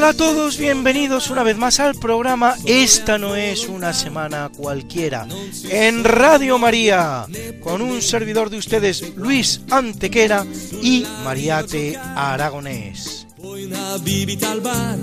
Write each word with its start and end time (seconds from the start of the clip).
Hola 0.00 0.08
a 0.08 0.14
todos, 0.14 0.56
bienvenidos 0.56 1.28
una 1.28 1.42
vez 1.42 1.58
más 1.58 1.78
al 1.78 1.94
programa 1.94 2.56
Esta 2.64 3.18
no 3.18 3.36
es 3.36 3.68
una 3.68 3.92
semana 3.92 4.48
cualquiera 4.48 5.28
en 5.68 6.04
Radio 6.04 6.58
María 6.58 7.26
con 7.62 7.82
un 7.82 8.00
servidor 8.00 8.48
de 8.48 8.56
ustedes 8.56 9.14
Luis 9.14 9.60
Antequera 9.70 10.46
y 10.80 11.04
Mariate 11.22 11.98
Aragonés. 12.16 13.26
Poi 13.36 13.66
una 13.66 13.98
bibita 13.98 14.52
al 14.52 14.62
bar, 14.62 14.98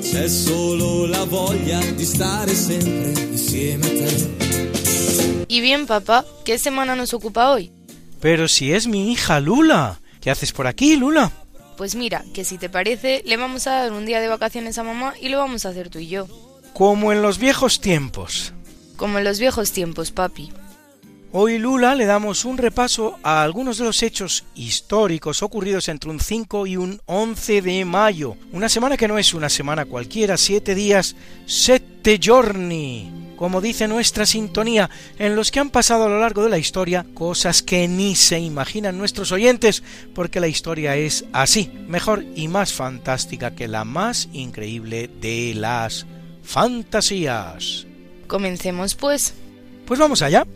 c'è 0.00 0.26
solo 0.26 1.06
la 1.06 1.24
voglia 1.24 1.78
di 1.94 2.06
stare 2.06 2.54
sempre 2.54 3.12
insieme 3.12 3.84
a 3.84 3.90
te. 3.90 5.44
Y 5.48 5.60
bien, 5.60 5.86
papá, 5.86 6.24
¿qué 6.46 6.58
semana 6.58 6.96
nos 6.96 7.12
ocupa 7.12 7.50
hoy? 7.50 7.70
Pero 8.20 8.48
si 8.48 8.72
es 8.72 8.86
mi 8.86 9.12
hija 9.12 9.38
Lula, 9.38 10.00
¿qué 10.22 10.30
haces 10.30 10.52
por 10.52 10.66
aquí, 10.66 10.96
Lula? 10.96 11.30
Pues 11.76 11.94
mira, 11.94 12.24
que 12.34 12.44
si 12.44 12.58
te 12.58 12.68
parece, 12.68 13.22
le 13.24 13.36
vamos 13.36 13.66
a 13.66 13.72
dar 13.72 13.92
un 13.92 14.06
día 14.06 14.20
de 14.20 14.28
vacaciones 14.28 14.78
a 14.78 14.82
mamá 14.82 15.14
y 15.20 15.28
lo 15.28 15.38
vamos 15.38 15.64
a 15.64 15.70
hacer 15.70 15.88
tú 15.88 15.98
y 15.98 16.08
yo. 16.08 16.26
Como 16.72 17.12
en 17.12 17.22
los 17.22 17.38
viejos 17.38 17.80
tiempos. 17.80 18.52
Como 18.96 19.18
en 19.18 19.24
los 19.24 19.38
viejos 19.38 19.72
tiempos, 19.72 20.10
papi. 20.10 20.52
Hoy 21.34 21.56
Lula 21.56 21.94
le 21.94 22.04
damos 22.04 22.44
un 22.44 22.58
repaso 22.58 23.18
a 23.22 23.42
algunos 23.42 23.78
de 23.78 23.84
los 23.84 24.02
hechos 24.02 24.44
históricos 24.54 25.42
ocurridos 25.42 25.88
entre 25.88 26.10
un 26.10 26.20
5 26.20 26.66
y 26.66 26.76
un 26.76 27.00
11 27.06 27.62
de 27.62 27.84
mayo. 27.86 28.36
Una 28.52 28.68
semana 28.68 28.98
que 28.98 29.08
no 29.08 29.16
es 29.16 29.32
una 29.32 29.48
semana 29.48 29.86
cualquiera, 29.86 30.36
siete 30.36 30.74
días, 30.74 31.16
sette 31.46 32.18
giorni, 32.20 33.21
como 33.36 33.60
dice 33.60 33.88
nuestra 33.88 34.26
sintonía, 34.26 34.90
en 35.18 35.36
los 35.36 35.50
que 35.50 35.60
han 35.60 35.70
pasado 35.70 36.04
a 36.04 36.08
lo 36.08 36.20
largo 36.20 36.44
de 36.44 36.50
la 36.50 36.58
historia 36.58 37.06
cosas 37.14 37.62
que 37.62 37.88
ni 37.88 38.14
se 38.14 38.38
imaginan 38.38 38.98
nuestros 38.98 39.32
oyentes, 39.32 39.82
porque 40.14 40.40
la 40.40 40.48
historia 40.48 40.96
es 40.96 41.24
así, 41.32 41.70
mejor 41.88 42.24
y 42.34 42.48
más 42.48 42.72
fantástica 42.72 43.54
que 43.54 43.68
la 43.68 43.84
más 43.84 44.28
increíble 44.32 45.10
de 45.20 45.54
las 45.54 46.06
fantasías. 46.42 47.86
Comencemos 48.26 48.94
pues. 48.94 49.34
Pues 49.86 49.98
vamos 49.98 50.22
allá. 50.22 50.46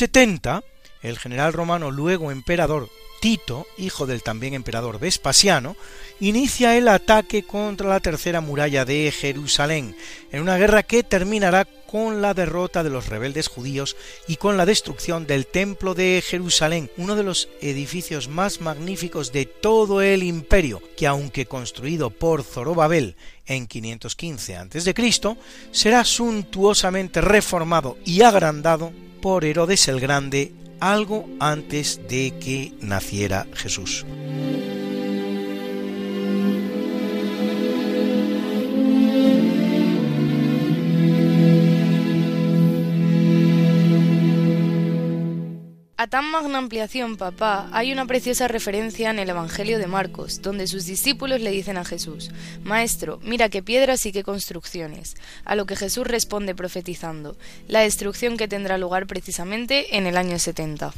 70, 0.00 0.64
el 1.02 1.18
general 1.18 1.52
romano 1.52 1.90
luego 1.90 2.30
emperador 2.30 2.88
Tito, 3.20 3.66
hijo 3.76 4.06
del 4.06 4.22
también 4.22 4.54
emperador 4.54 4.98
Vespasiano, 4.98 5.76
inicia 6.20 6.78
el 6.78 6.88
ataque 6.88 7.42
contra 7.42 7.86
la 7.86 8.00
tercera 8.00 8.40
muralla 8.40 8.86
de 8.86 9.12
Jerusalén, 9.12 9.94
en 10.32 10.40
una 10.40 10.56
guerra 10.56 10.84
que 10.84 11.02
terminará 11.02 11.66
con 11.90 12.22
la 12.22 12.34
derrota 12.34 12.84
de 12.84 12.90
los 12.90 13.08
rebeldes 13.08 13.48
judíos 13.48 13.96
y 14.28 14.36
con 14.36 14.56
la 14.56 14.64
destrucción 14.64 15.26
del 15.26 15.46
Templo 15.46 15.94
de 15.94 16.22
Jerusalén, 16.24 16.88
uno 16.96 17.16
de 17.16 17.24
los 17.24 17.48
edificios 17.60 18.28
más 18.28 18.60
magníficos 18.60 19.32
de 19.32 19.46
todo 19.46 20.00
el 20.00 20.22
imperio, 20.22 20.80
que 20.96 21.08
aunque 21.08 21.46
construido 21.46 22.10
por 22.10 22.44
Zorobabel 22.44 23.16
en 23.46 23.66
515 23.66 24.56
a.C., 24.56 25.36
será 25.72 26.04
suntuosamente 26.04 27.20
reformado 27.20 27.98
y 28.04 28.22
agrandado 28.22 28.92
por 29.20 29.44
Herodes 29.44 29.88
el 29.88 29.98
Grande 29.98 30.52
algo 30.78 31.28
antes 31.40 32.00
de 32.08 32.34
que 32.40 32.72
naciera 32.80 33.46
Jesús. 33.54 34.06
A 46.00 46.06
tan 46.06 46.30
magna 46.30 46.56
ampliación, 46.56 47.18
papá, 47.18 47.68
hay 47.72 47.92
una 47.92 48.06
preciosa 48.06 48.48
referencia 48.48 49.10
en 49.10 49.18
el 49.18 49.28
Evangelio 49.28 49.78
de 49.78 49.86
Marcos, 49.86 50.40
donde 50.40 50.66
sus 50.66 50.86
discípulos 50.86 51.42
le 51.42 51.50
dicen 51.50 51.76
a 51.76 51.84
Jesús, 51.84 52.30
Maestro, 52.64 53.20
mira 53.22 53.50
qué 53.50 53.62
piedras 53.62 54.06
y 54.06 54.12
qué 54.12 54.22
construcciones, 54.22 55.14
a 55.44 55.56
lo 55.56 55.66
que 55.66 55.76
Jesús 55.76 56.06
responde 56.06 56.54
profetizando, 56.54 57.36
la 57.68 57.80
destrucción 57.80 58.38
que 58.38 58.48
tendrá 58.48 58.78
lugar 58.78 59.06
precisamente 59.06 59.98
en 59.98 60.06
el 60.06 60.16
año 60.16 60.38
70. 60.38 60.94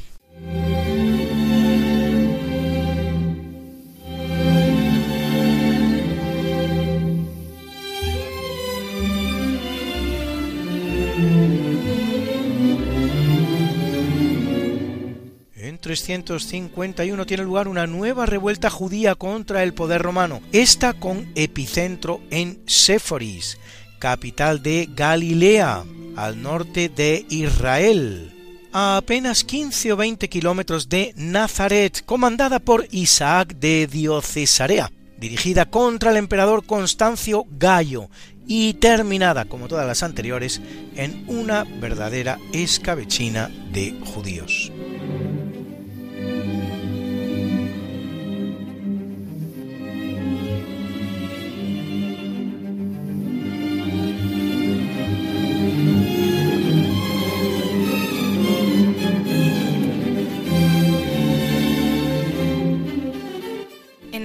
351 15.93 17.25
tiene 17.27 17.43
lugar 17.43 17.67
una 17.67 17.85
nueva 17.85 18.25
revuelta 18.25 18.71
judía 18.71 19.13
contra 19.13 19.61
el 19.61 19.75
poder 19.75 20.01
romano, 20.01 20.41
esta 20.51 20.93
con 20.93 21.31
epicentro 21.35 22.19
en 22.31 22.63
Séforis, 22.65 23.59
capital 23.99 24.63
de 24.63 24.89
Galilea, 24.91 25.83
al 26.15 26.41
norte 26.41 26.89
de 26.89 27.27
Israel, 27.29 28.33
a 28.71 28.97
apenas 28.97 29.43
15 29.43 29.93
o 29.93 29.95
20 29.95 30.29
kilómetros 30.29 30.89
de 30.89 31.13
Nazaret, 31.15 32.03
comandada 32.05 32.57
por 32.57 32.87
Isaac 32.89 33.55
de 33.57 33.85
Diocesarea, 33.85 34.91
dirigida 35.19 35.67
contra 35.67 36.09
el 36.09 36.17
emperador 36.17 36.65
Constancio 36.65 37.45
Gallo 37.51 38.09
y 38.47 38.73
terminada, 38.73 39.45
como 39.45 39.67
todas 39.67 39.85
las 39.85 40.01
anteriores, 40.01 40.59
en 40.95 41.23
una 41.27 41.65
verdadera 41.79 42.39
escabechina 42.51 43.51
de 43.71 43.95
judíos. 44.03 44.71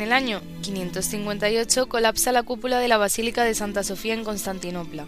El 0.09 0.15
año 0.15 0.41
558 0.63 1.87
colapsa 1.87 2.33
la 2.33 2.43
cúpula 2.43 2.79
de 2.79 2.89
la 2.89 2.97
Basílica 2.97 3.45
de 3.45 3.55
Santa 3.55 3.85
Sofía 3.85 4.15
en 4.15 4.25
Constantinopla, 4.25 5.05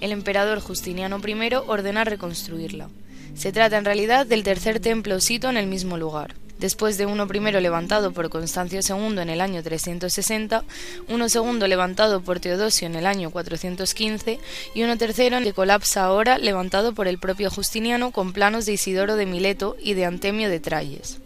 el 0.00 0.10
emperador 0.10 0.60
Justiniano 0.60 1.20
I 1.22 1.54
ordena 1.66 2.04
reconstruirla. 2.04 2.88
Se 3.34 3.52
trata 3.52 3.76
en 3.76 3.84
realidad 3.84 4.24
del 4.24 4.44
tercer 4.44 4.80
templo 4.80 5.20
sito 5.20 5.50
en 5.50 5.58
el 5.58 5.66
mismo 5.66 5.98
lugar 5.98 6.34
después 6.58 6.96
de 6.96 7.04
uno 7.04 7.28
primero 7.28 7.60
levantado 7.60 8.12
por 8.12 8.30
Constancio 8.30 8.80
II 8.80 9.18
en 9.18 9.28
el 9.28 9.42
año 9.42 9.62
360, 9.62 10.64
uno 11.08 11.28
segundo 11.28 11.66
levantado 11.66 12.22
por 12.22 12.40
Teodosio 12.40 12.86
en 12.86 12.96
el 12.96 13.06
año 13.06 13.30
415 13.30 14.40
y 14.74 14.82
uno 14.82 14.96
tercero 14.96 15.42
que 15.42 15.52
colapsa 15.52 16.04
ahora 16.04 16.38
levantado 16.38 16.94
por 16.94 17.06
el 17.06 17.18
propio 17.18 17.50
Justiniano 17.50 18.12
con 18.12 18.32
planos 18.32 18.64
de 18.64 18.72
Isidoro 18.72 19.16
de 19.16 19.26
Mileto 19.26 19.76
y 19.78 19.92
de 19.92 20.06
Antemio 20.06 20.48
de 20.48 20.58
Trayes. 20.58 21.20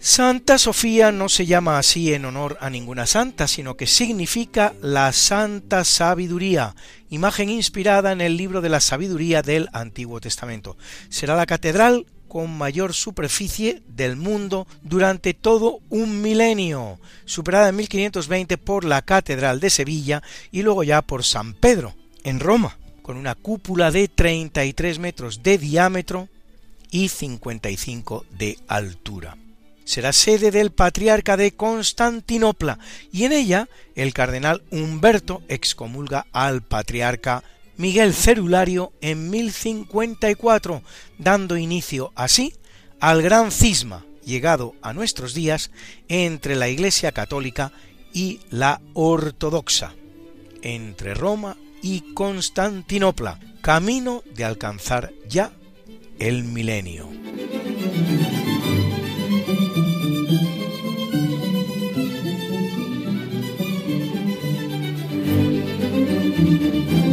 Santa 0.00 0.58
Sofía 0.58 1.10
no 1.10 1.28
se 1.28 1.44
llama 1.44 1.76
así 1.76 2.14
en 2.14 2.24
honor 2.24 2.56
a 2.60 2.70
ninguna 2.70 3.04
santa, 3.04 3.48
sino 3.48 3.76
que 3.76 3.88
significa 3.88 4.72
la 4.80 5.12
santa 5.12 5.84
sabiduría, 5.84 6.76
imagen 7.10 7.50
inspirada 7.50 8.12
en 8.12 8.20
el 8.20 8.36
libro 8.36 8.60
de 8.60 8.68
la 8.68 8.80
sabiduría 8.80 9.42
del 9.42 9.68
Antiguo 9.72 10.20
Testamento. 10.20 10.76
Será 11.08 11.34
la 11.34 11.46
catedral 11.46 12.06
con 12.28 12.56
mayor 12.56 12.94
superficie 12.94 13.82
del 13.88 14.14
mundo 14.14 14.68
durante 14.82 15.34
todo 15.34 15.80
un 15.88 16.22
milenio, 16.22 17.00
superada 17.24 17.70
en 17.70 17.76
1520 17.76 18.56
por 18.56 18.84
la 18.84 19.02
Catedral 19.02 19.58
de 19.58 19.70
Sevilla 19.70 20.22
y 20.52 20.62
luego 20.62 20.84
ya 20.84 21.02
por 21.02 21.24
San 21.24 21.54
Pedro, 21.54 21.96
en 22.22 22.38
Roma, 22.38 22.78
con 23.02 23.16
una 23.16 23.34
cúpula 23.34 23.90
de 23.90 24.06
33 24.06 25.00
metros 25.00 25.42
de 25.42 25.58
diámetro 25.58 26.28
y 26.90 27.08
55 27.08 28.26
de 28.30 28.58
altura. 28.68 29.36
Será 29.88 30.12
sede 30.12 30.50
del 30.50 30.70
patriarca 30.70 31.38
de 31.38 31.52
Constantinopla 31.52 32.78
y 33.10 33.24
en 33.24 33.32
ella 33.32 33.70
el 33.94 34.12
cardenal 34.12 34.62
Humberto 34.70 35.42
excomulga 35.48 36.26
al 36.30 36.60
patriarca 36.60 37.42
Miguel 37.78 38.12
Cerulario 38.12 38.92
en 39.00 39.30
1054, 39.30 40.82
dando 41.16 41.56
inicio 41.56 42.12
así 42.16 42.52
al 43.00 43.22
gran 43.22 43.50
cisma 43.50 44.04
llegado 44.26 44.74
a 44.82 44.92
nuestros 44.92 45.32
días 45.32 45.70
entre 46.08 46.54
la 46.54 46.68
Iglesia 46.68 47.12
católica 47.12 47.72
y 48.12 48.40
la 48.50 48.82
ortodoxa, 48.92 49.94
entre 50.60 51.14
Roma 51.14 51.56
y 51.80 52.12
Constantinopla, 52.12 53.40
camino 53.62 54.22
de 54.34 54.44
alcanzar 54.44 55.14
ya 55.30 55.50
el 56.18 56.44
milenio. 56.44 57.08
Música 66.38 67.07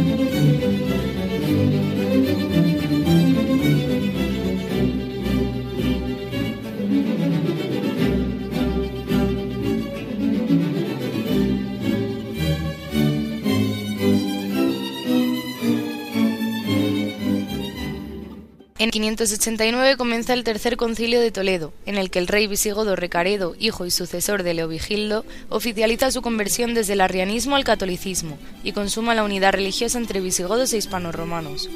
En 18.78 18.90
589 18.90 19.96
comienza 19.96 20.34
el 20.34 20.44
tercer 20.44 20.76
concilio 20.76 21.18
de 21.18 21.30
Toledo, 21.30 21.72
en 21.86 21.96
el 21.96 22.10
que 22.10 22.18
el 22.18 22.28
rey 22.28 22.46
visigodo 22.46 22.94
Recaredo, 22.94 23.54
hijo 23.58 23.86
y 23.86 23.90
sucesor 23.90 24.42
de 24.42 24.52
Leovigildo, 24.52 25.24
oficializa 25.48 26.10
su 26.10 26.20
conversión 26.20 26.74
desde 26.74 26.92
el 26.92 27.00
arrianismo 27.00 27.56
al 27.56 27.64
catolicismo 27.64 28.38
y 28.62 28.72
consuma 28.72 29.14
la 29.14 29.24
unidad 29.24 29.52
religiosa 29.52 29.96
entre 29.96 30.20
visigodos 30.20 30.74
e 30.74 30.76
hispanorromanos. 30.76 31.70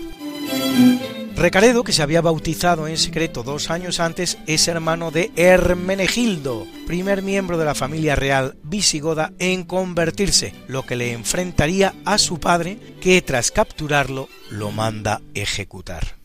Recaredo, 1.36 1.84
que 1.84 1.92
se 1.92 2.02
había 2.02 2.20
bautizado 2.20 2.86
en 2.86 2.98
secreto 2.98 3.42
dos 3.42 3.70
años 3.70 3.98
antes, 3.98 4.36
es 4.46 4.68
hermano 4.68 5.10
de 5.10 5.30
Hermenegildo, 5.36 6.66
primer 6.86 7.22
miembro 7.22 7.56
de 7.56 7.64
la 7.64 7.74
familia 7.74 8.14
real 8.14 8.58
visigoda 8.62 9.32
en 9.38 9.64
convertirse, 9.64 10.52
lo 10.68 10.84
que 10.84 10.96
le 10.96 11.12
enfrentaría 11.12 11.94
a 12.04 12.18
su 12.18 12.40
padre, 12.40 12.78
que 13.00 13.22
tras 13.22 13.50
capturarlo 13.50 14.28
lo 14.50 14.70
manda 14.70 15.22
ejecutar. 15.32 16.19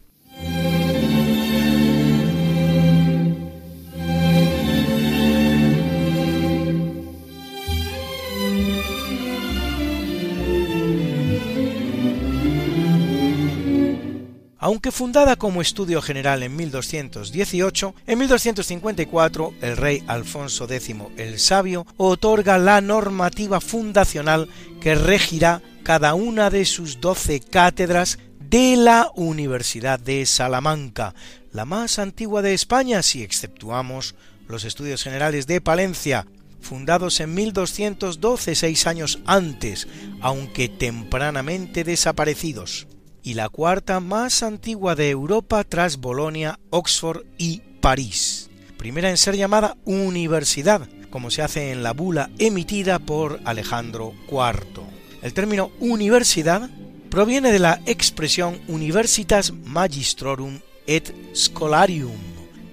Aunque 14.65 14.91
fundada 14.91 15.35
como 15.35 15.61
estudio 15.61 16.01
general 16.01 16.41
en 16.41 16.55
1218, 16.55 17.93
en 18.07 18.17
1254 18.17 19.53
el 19.61 19.77
rey 19.77 20.03
Alfonso 20.07 20.67
X 20.67 20.95
el 21.17 21.37
Sabio 21.37 21.85
otorga 21.97 22.57
la 22.57 22.81
normativa 22.81 23.61
fundacional 23.61 24.49
que 24.81 24.95
regirá 24.95 25.61
cada 25.83 26.15
una 26.15 26.49
de 26.49 26.65
sus 26.65 26.99
doce 26.99 27.41
cátedras 27.41 28.17
de 28.39 28.75
la 28.75 29.11
Universidad 29.13 29.99
de 29.99 30.25
Salamanca, 30.25 31.13
la 31.51 31.65
más 31.65 31.99
antigua 31.99 32.41
de 32.41 32.55
España 32.55 33.03
si 33.03 33.21
exceptuamos 33.21 34.15
los 34.47 34.63
estudios 34.63 35.03
generales 35.03 35.45
de 35.45 35.61
Palencia, 35.61 36.25
fundados 36.59 37.19
en 37.19 37.35
1212, 37.35 38.55
seis 38.55 38.87
años 38.87 39.19
antes, 39.27 39.87
aunque 40.21 40.69
tempranamente 40.69 41.83
desaparecidos, 41.83 42.87
y 43.25 43.33
la 43.33 43.49
cuarta 43.49 43.99
más 43.99 44.43
antigua 44.43 44.93
de 44.93 45.09
Europa 45.09 45.63
tras 45.63 45.97
Bolonia, 45.97 46.59
Oxford 46.69 47.25
y 47.39 47.63
París, 47.81 48.51
primera 48.77 49.09
en 49.09 49.17
ser 49.17 49.35
llamada 49.35 49.77
universidad, 49.83 50.87
como 51.09 51.31
se 51.31 51.41
hace 51.41 51.71
en 51.71 51.81
la 51.81 51.93
bula 51.93 52.29
emitida 52.37 52.99
por 52.99 53.41
Alejandro 53.43 54.13
IV. 54.29 54.83
El 55.23 55.33
término 55.33 55.71
universidad 55.79 56.69
proviene 57.09 57.51
de 57.51 57.57
la 57.57 57.81
expresión 57.87 58.61
Universitas 58.67 59.51
Magistrorum 59.51 60.59
et 60.85 61.11
Scholarium, 61.35 62.11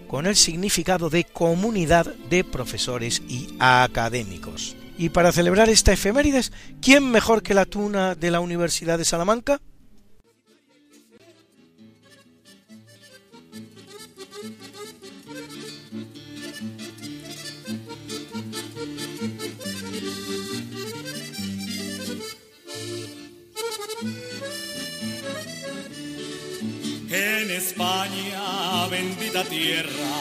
con 0.07 0.27
el 0.27 0.37
significado 0.37 1.09
de 1.09 1.25
comunidad 1.25 2.15
de 2.29 2.45
profesores 2.45 3.23
y 3.27 3.49
académicos. 3.59 4.77
Y 4.99 5.09
para 5.09 5.33
celebrar 5.33 5.71
esta 5.71 5.95
efemérides, 5.95 6.53
¿quién 6.83 7.11
mejor 7.11 7.43
que 7.43 7.55
la 7.55 7.65
tuna 7.65 8.15
de 8.15 8.31
la 8.31 8.41
Universidad 8.41 8.99
de 8.99 9.07
Salamanca? 9.07 9.63
España, 27.57 28.87
bendita 28.91 29.45
tierra, 29.45 30.13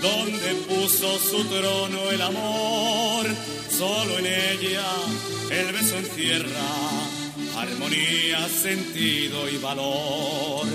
donde 0.00 0.54
puso 0.68 1.18
su 1.18 1.44
trono 1.44 2.10
el 2.10 2.22
amor, 2.22 3.26
solo 3.70 4.18
en 4.18 4.26
ella 4.26 4.84
el 5.50 5.72
beso 5.72 5.98
encierra 5.98 6.96
armonía, 7.56 8.46
sentido 8.48 9.48
y 9.48 9.58
valor. 9.58 10.66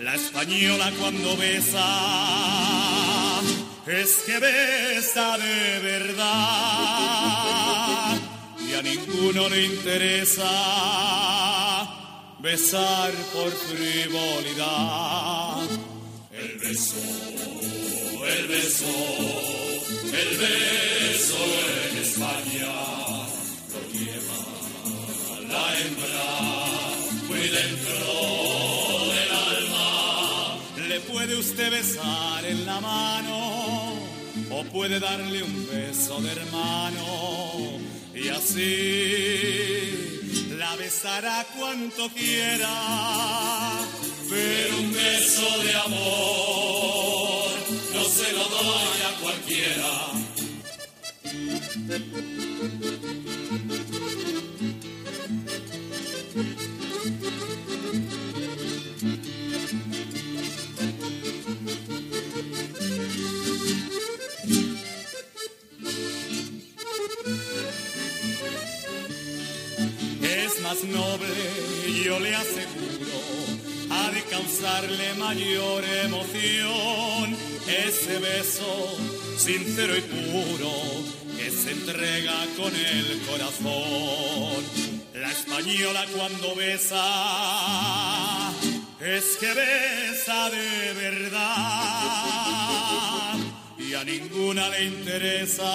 La 0.00 0.14
española 0.14 0.90
cuando 0.98 1.36
besa 1.36 3.40
es 3.86 4.22
que 4.26 4.38
besa 4.38 5.36
de 5.38 5.78
verdad 5.80 6.24
y 8.66 8.74
a 8.74 8.82
ninguno 8.82 9.48
le 9.48 9.64
interesa 9.64 10.44
besar 12.44 13.10
por 13.32 13.50
frivolidad. 13.50 14.36
El 16.30 16.58
beso, 16.58 16.96
el 18.36 18.46
beso, 18.48 18.94
el 20.22 20.30
beso 20.44 21.42
en 21.88 21.96
España 22.06 22.74
lo 23.72 23.80
lleva 23.94 24.40
la 25.52 25.64
hembra 25.80 26.28
muy 27.28 27.44
dentro 27.48 28.04
del 29.14 29.30
alma. 29.56 29.88
Le 30.86 31.00
puede 31.00 31.36
usted 31.36 31.70
besar 31.70 32.44
en 32.44 32.66
la 32.66 32.78
mano 32.78 33.94
o 34.50 34.64
puede 34.70 35.00
darle 35.00 35.42
un 35.42 35.66
beso 35.66 36.20
de 36.20 36.30
hermano 36.32 37.06
y 38.14 38.28
así 38.28 40.23
la 40.64 40.76
besará 40.76 41.44
cuanto 41.58 42.08
quiera, 42.10 42.74
pero 44.30 44.78
un 44.78 44.92
beso 44.92 45.58
de 45.62 45.74
amor 45.74 47.50
no 47.94 48.04
se 48.16 48.32
lo 48.32 48.44
doy 48.56 48.98
a 49.10 49.12
cualquiera. 49.22 49.90
Yo 72.04 72.20
le 72.20 72.34
aseguro, 72.34 73.18
ha 73.90 74.10
de 74.10 74.22
causarle 74.24 75.14
mayor 75.14 75.84
emoción 75.84 77.36
ese 77.66 78.18
beso 78.18 78.98
sincero 79.36 79.96
y 79.96 80.02
puro 80.02 80.70
que 81.36 81.50
se 81.50 81.72
entrega 81.72 82.46
con 82.56 82.74
el 82.74 83.20
corazón. 83.28 84.64
La 85.14 85.30
española 85.30 86.04
cuando 86.16 86.54
besa 86.54 87.02
es 89.00 89.36
que 89.40 89.52
besa 89.54 90.50
de 90.50 90.92
verdad 90.94 91.74
y 93.78 93.94
a 93.94 94.04
ninguna 94.04 94.68
le 94.68 94.84
interesa 94.84 95.74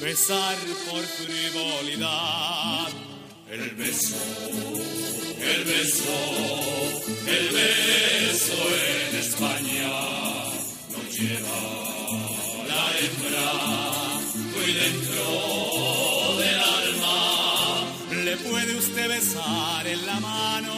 besar 0.00 0.56
por 0.90 1.02
frivolidad. 1.04 2.88
El 3.50 3.70
beso, 3.76 4.16
el 5.40 5.64
beso, 5.64 6.16
el 7.26 7.48
beso 7.48 8.58
en 8.76 9.16
España 9.16 9.90
no 10.92 11.00
lleva 11.10 11.60
la 12.68 12.82
hembra 12.98 13.48
muy 14.52 14.68
dentro 14.72 15.24
del 16.38 16.60
alma. 16.60 17.18
Le 18.24 18.34
puede 18.36 18.72
usted 18.76 19.08
besar 19.08 19.86
en 19.86 20.04
la 20.04 20.20
mano 20.20 20.74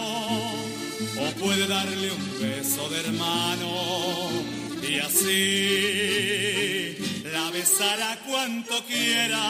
o 1.19 1.31
puede 1.41 1.67
darle 1.67 2.13
un 2.13 2.41
beso 2.41 2.89
de 2.89 3.01
hermano 3.01 3.71
y 4.89 4.99
así 5.01 6.97
la 7.33 7.51
besará 7.51 8.19
cuanto 8.27 8.85
quiera, 8.85 9.41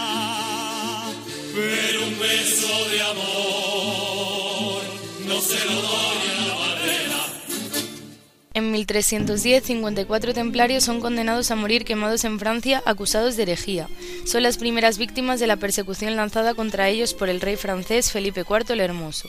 pero 1.55 2.07
un 2.07 2.19
beso 2.19 2.89
de 2.91 3.01
amor 3.03 4.83
no 5.27 5.41
se 5.41 5.65
lo 5.65 5.75
doy 5.75 6.19
a 6.39 6.47
la 6.47 6.55
barrera. 6.55 7.27
En 8.55 8.73
1310, 8.73 9.65
54 9.65 10.35
templarios 10.35 10.85
son 10.85 11.01
condenados 11.01 11.51
a 11.51 11.57
morir 11.57 11.85
quemados 11.85 12.25
en 12.25 12.39
Francia 12.39 12.83
acusados 12.85 13.37
de 13.37 13.45
herejía. 13.45 13.89
Son 14.27 14.43
las 14.43 14.59
primeras 14.59 14.99
víctimas 14.99 15.41
de 15.41 15.47
la 15.47 15.57
persecución 15.57 16.17
lanzada 16.17 16.55
contra 16.55 16.89
ellos 16.89 17.15
por 17.15 17.29
el 17.29 17.41
rey 17.41 17.57
francés 17.57 18.11
Felipe 18.13 18.45
IV 18.49 18.73
el 18.73 18.81
Hermoso. 18.81 19.29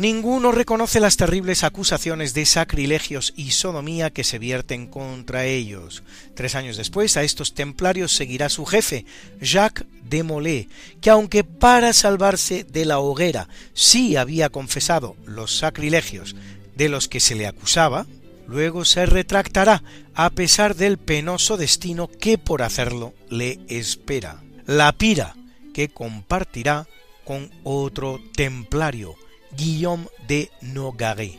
Ninguno 0.00 0.50
reconoce 0.50 0.98
las 0.98 1.18
terribles 1.18 1.62
acusaciones 1.62 2.32
de 2.32 2.46
sacrilegios 2.46 3.34
y 3.36 3.50
sodomía 3.50 4.08
que 4.08 4.24
se 4.24 4.38
vierten 4.38 4.86
contra 4.86 5.44
ellos. 5.44 6.02
Tres 6.34 6.54
años 6.54 6.78
después, 6.78 7.18
a 7.18 7.22
estos 7.22 7.52
templarios 7.52 8.16
seguirá 8.16 8.48
su 8.48 8.64
jefe, 8.64 9.04
Jacques 9.42 9.86
de 10.02 10.22
Molay, 10.22 10.68
que 11.02 11.10
aunque 11.10 11.44
para 11.44 11.92
salvarse 11.92 12.64
de 12.64 12.86
la 12.86 12.98
hoguera 12.98 13.50
sí 13.74 14.16
había 14.16 14.48
confesado 14.48 15.16
los 15.26 15.58
sacrilegios 15.58 16.34
de 16.76 16.88
los 16.88 17.06
que 17.06 17.20
se 17.20 17.34
le 17.34 17.46
acusaba, 17.46 18.06
luego 18.48 18.86
se 18.86 19.04
retractará 19.04 19.82
a 20.14 20.30
pesar 20.30 20.76
del 20.76 20.96
penoso 20.96 21.58
destino 21.58 22.08
que 22.08 22.38
por 22.38 22.62
hacerlo 22.62 23.12
le 23.28 23.60
espera. 23.68 24.42
La 24.64 24.92
pira 24.92 25.36
que 25.74 25.90
compartirá 25.90 26.88
con 27.26 27.50
otro 27.64 28.18
templario, 28.34 29.14
Guillaume 29.56 30.06
de 30.26 30.50
Nogaret. 30.60 31.38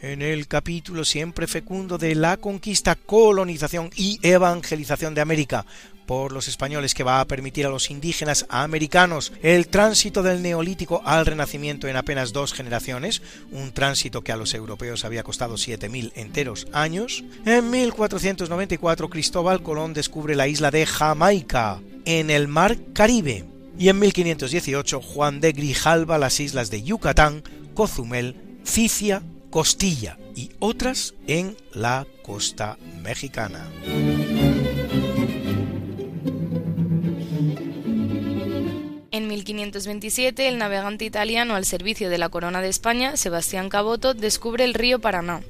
En 0.00 0.22
el 0.22 0.46
capítulo 0.46 1.04
siempre 1.04 1.46
fecundo 1.46 1.98
de 1.98 2.14
la 2.14 2.36
conquista, 2.36 2.94
colonización 2.94 3.90
y 3.96 4.20
evangelización 4.22 5.14
de 5.14 5.20
América 5.20 5.66
por 6.06 6.32
los 6.32 6.48
españoles 6.48 6.94
que 6.94 7.04
va 7.04 7.20
a 7.20 7.24
permitir 7.26 7.66
a 7.66 7.70
los 7.70 7.90
indígenas 7.90 8.46
americanos 8.48 9.32
el 9.42 9.68
tránsito 9.68 10.22
del 10.22 10.42
neolítico 10.42 11.02
al 11.04 11.26
renacimiento 11.26 11.88
en 11.88 11.96
apenas 11.96 12.32
dos 12.32 12.52
generaciones, 12.52 13.22
un 13.50 13.72
tránsito 13.72 14.22
que 14.22 14.32
a 14.32 14.36
los 14.36 14.54
europeos 14.54 15.04
había 15.04 15.22
costado 15.22 15.54
7.000 15.54 16.12
enteros 16.14 16.66
años, 16.72 17.24
en 17.44 17.70
1494 17.70 19.08
Cristóbal 19.10 19.62
Colón 19.62 19.94
descubre 19.94 20.34
la 20.34 20.48
isla 20.48 20.70
de 20.70 20.86
Jamaica, 20.86 21.80
en 22.04 22.30
el 22.30 22.48
mar 22.48 22.76
Caribe, 22.92 23.44
y 23.78 23.88
en 23.88 23.98
1518 23.98 25.00
Juan 25.00 25.40
de 25.40 25.52
Grijalva 25.52 26.18
las 26.18 26.40
islas 26.40 26.70
de 26.70 26.82
Yucatán, 26.82 27.42
Cozumel, 27.74 28.36
Cicia, 28.64 29.22
Costilla 29.50 30.18
y 30.34 30.50
otras 30.58 31.14
en 31.26 31.56
la 31.72 32.06
costa 32.22 32.76
mexicana. 33.02 33.68
En 39.14 39.28
1527, 39.28 40.48
el 40.48 40.58
navegante 40.58 41.04
italiano 41.04 41.54
al 41.54 41.64
servicio 41.64 42.10
de 42.10 42.18
la 42.18 42.30
corona 42.30 42.60
de 42.60 42.68
España, 42.68 43.16
Sebastián 43.16 43.68
Caboto, 43.68 44.12
descubre 44.12 44.64
el 44.64 44.74
río 44.74 44.98
Paraná. 44.98 45.40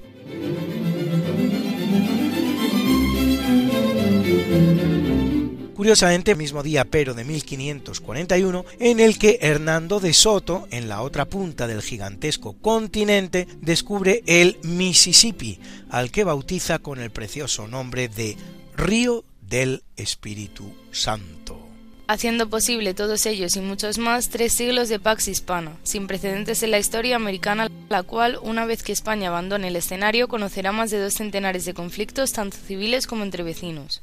Curiosamente, 5.74 6.34
mismo 6.34 6.62
día 6.62 6.84
pero 6.84 7.14
de 7.14 7.24
1541, 7.24 8.66
en 8.80 9.00
el 9.00 9.16
que 9.18 9.38
Hernando 9.40 9.98
de 9.98 10.12
Soto, 10.12 10.68
en 10.70 10.90
la 10.90 11.00
otra 11.00 11.24
punta 11.24 11.66
del 11.66 11.80
gigantesco 11.80 12.58
continente, 12.60 13.48
descubre 13.62 14.22
el 14.26 14.58
Mississippi, 14.62 15.58
al 15.88 16.10
que 16.10 16.24
bautiza 16.24 16.80
con 16.80 17.00
el 17.00 17.10
precioso 17.10 17.66
nombre 17.66 18.08
de 18.08 18.36
Río 18.76 19.24
del 19.40 19.84
Espíritu 19.96 20.70
Santo 20.92 21.63
haciendo 22.06 22.48
posible 22.48 22.94
todos 22.94 23.26
ellos 23.26 23.56
y 23.56 23.60
muchos 23.60 23.98
más 23.98 24.28
tres 24.28 24.52
siglos 24.52 24.88
de 24.88 24.98
Pax 24.98 25.28
Hispana, 25.28 25.76
sin 25.82 26.06
precedentes 26.06 26.62
en 26.62 26.70
la 26.70 26.78
historia 26.78 27.16
americana, 27.16 27.68
la 27.88 28.02
cual, 28.02 28.38
una 28.42 28.66
vez 28.66 28.82
que 28.82 28.92
España 28.92 29.28
abandone 29.28 29.68
el 29.68 29.76
escenario, 29.76 30.28
conocerá 30.28 30.72
más 30.72 30.90
de 30.90 31.00
dos 31.00 31.14
centenares 31.14 31.64
de 31.64 31.74
conflictos, 31.74 32.32
tanto 32.32 32.56
civiles 32.56 33.06
como 33.06 33.22
entre 33.22 33.42
vecinos. 33.42 34.02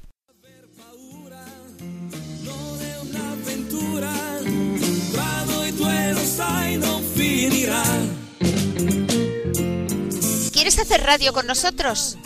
¿Quieres 10.52 10.78
hacer 10.78 11.02
radio 11.02 11.34
con 11.34 11.48
nosotros? 11.48 12.18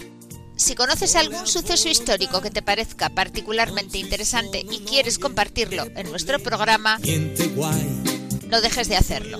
Si 0.58 0.76
conoces 0.76 1.16
algún 1.16 1.48
suceso 1.48 1.90
histórico 1.90 2.42
que 2.42 2.50
te 2.50 2.62
parezca 2.62 3.10
particularmente 3.10 3.98
interesante 3.98 4.66
y 4.70 4.80
quieres 4.80 5.20
compartirlo 5.20 5.86
en 5.96 6.10
nuestro 6.10 6.40
programa, 6.40 6.98
no 8.50 8.62
dejes 8.62 8.88
de 8.88 8.96
hacerlo. 8.96 9.40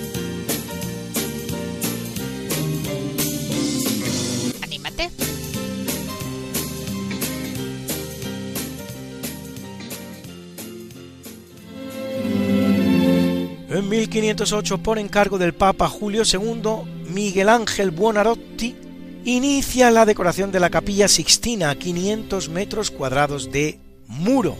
En 13.71 13.87
1508, 13.87 14.79
por 14.79 14.99
encargo 14.99 15.37
del 15.37 15.53
Papa 15.53 15.87
Julio 15.87 16.23
II, 16.29 17.09
Miguel 17.09 17.47
Ángel 17.47 17.91
Buonarroti 17.91 18.75
inicia 19.23 19.89
la 19.91 20.05
decoración 20.05 20.51
de 20.51 20.59
la 20.59 20.69
capilla 20.69 21.07
Sixtina 21.07 21.69
a 21.69 21.75
500 21.75 22.49
metros 22.49 22.91
cuadrados 22.91 23.49
de 23.49 23.79
muro, 24.07 24.57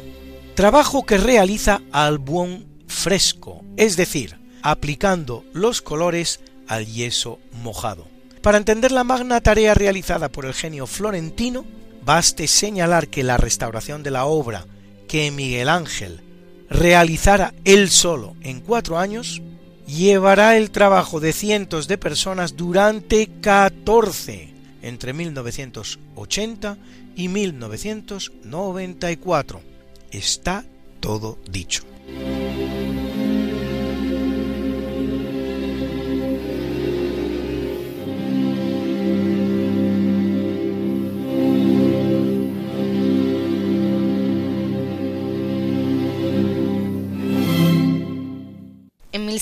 trabajo 0.55 1.05
que 1.05 1.17
realiza 1.17 1.81
al 1.91 2.19
buen 2.19 2.65
fresco, 2.87 3.65
es 3.75 3.97
decir, 3.97 4.37
aplicando 4.61 5.43
los 5.51 5.81
colores 5.81 6.39
al 6.69 6.85
yeso 6.85 7.37
mojado. 7.51 8.07
Para 8.41 8.59
entender 8.59 8.93
la 8.93 9.03
magna 9.03 9.41
tarea 9.41 9.73
realizada 9.73 10.29
por 10.29 10.45
el 10.45 10.53
genio 10.53 10.87
florentino, 10.87 11.65
baste 12.05 12.47
señalar 12.47 13.09
que 13.09 13.23
la 13.23 13.35
restauración 13.35 14.03
de 14.03 14.11
la 14.11 14.23
obra 14.23 14.67
que 15.09 15.31
Miguel 15.31 15.67
Ángel 15.67 16.21
realizara 16.71 17.53
él 17.65 17.89
solo 17.89 18.35
en 18.41 18.61
cuatro 18.61 18.97
años, 18.97 19.41
llevará 19.85 20.57
el 20.57 20.71
trabajo 20.71 21.19
de 21.19 21.33
cientos 21.33 21.87
de 21.87 21.97
personas 21.97 22.55
durante 22.55 23.27
14 23.41 24.49
entre 24.81 25.11
1980 25.13 26.77
y 27.15 27.27
1994. 27.27 29.61
Está 30.11 30.63
todo 30.99 31.37
dicho. 31.49 31.83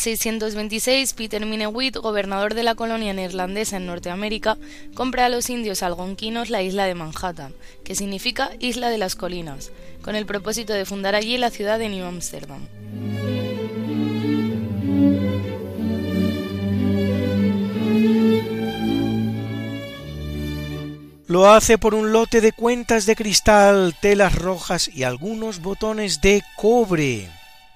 1626, 0.06 1.14
Peter 1.14 1.46
Minewit, 1.46 1.98
gobernador 1.98 2.54
de 2.54 2.64
la 2.64 2.76
colonia 2.76 3.14
neerlandesa 3.14 3.78
en 3.78 3.86
Norteamérica, 3.86 4.58
compra 4.94 5.26
a 5.26 5.30
los 5.30 5.50
indios 5.50 5.84
algonquinos 5.84 6.50
la 6.50 6.62
isla 6.62 6.86
de 6.86 6.96
Manhattan, 6.96 7.54
que 7.84 7.96
significa 7.96 8.52
Isla 8.60 8.90
de 8.90 8.98
las 8.98 9.16
Colinas, 9.16 9.72
con 10.02 10.16
el 10.16 10.26
propósito 10.26 10.74
de 10.74 10.86
fundar 10.86 11.16
allí 11.16 11.38
la 11.38 11.50
ciudad 11.50 11.80
de 11.80 11.90
New 11.90 12.06
Amsterdam. 12.06 12.66
Lo 21.28 21.48
hace 21.48 21.78
por 21.78 21.94
un 21.94 22.12
lote 22.12 22.42
de 22.42 22.54
cuentas 22.54 23.06
de 23.06 23.16
cristal, 23.16 23.94
telas 24.02 24.34
rojas 24.34 24.90
y 24.92 25.04
algunos 25.04 25.62
botones 25.62 26.22
de 26.22 26.42
cobre. 26.56 27.30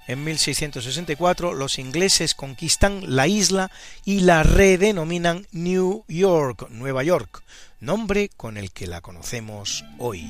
En 0.07 0.23
1664 0.23 1.53
los 1.53 1.79
ingleses 1.79 2.35
conquistan 2.35 3.15
la 3.15 3.27
isla 3.27 3.71
y 4.03 4.21
la 4.21 4.43
redenominan 4.43 5.47
New 5.51 6.03
York, 6.07 6.67
Nueva 6.69 7.03
York, 7.03 7.43
nombre 7.79 8.29
con 8.35 8.57
el 8.57 8.71
que 8.71 8.87
la 8.87 9.01
conocemos 9.01 9.85
hoy. 9.97 10.23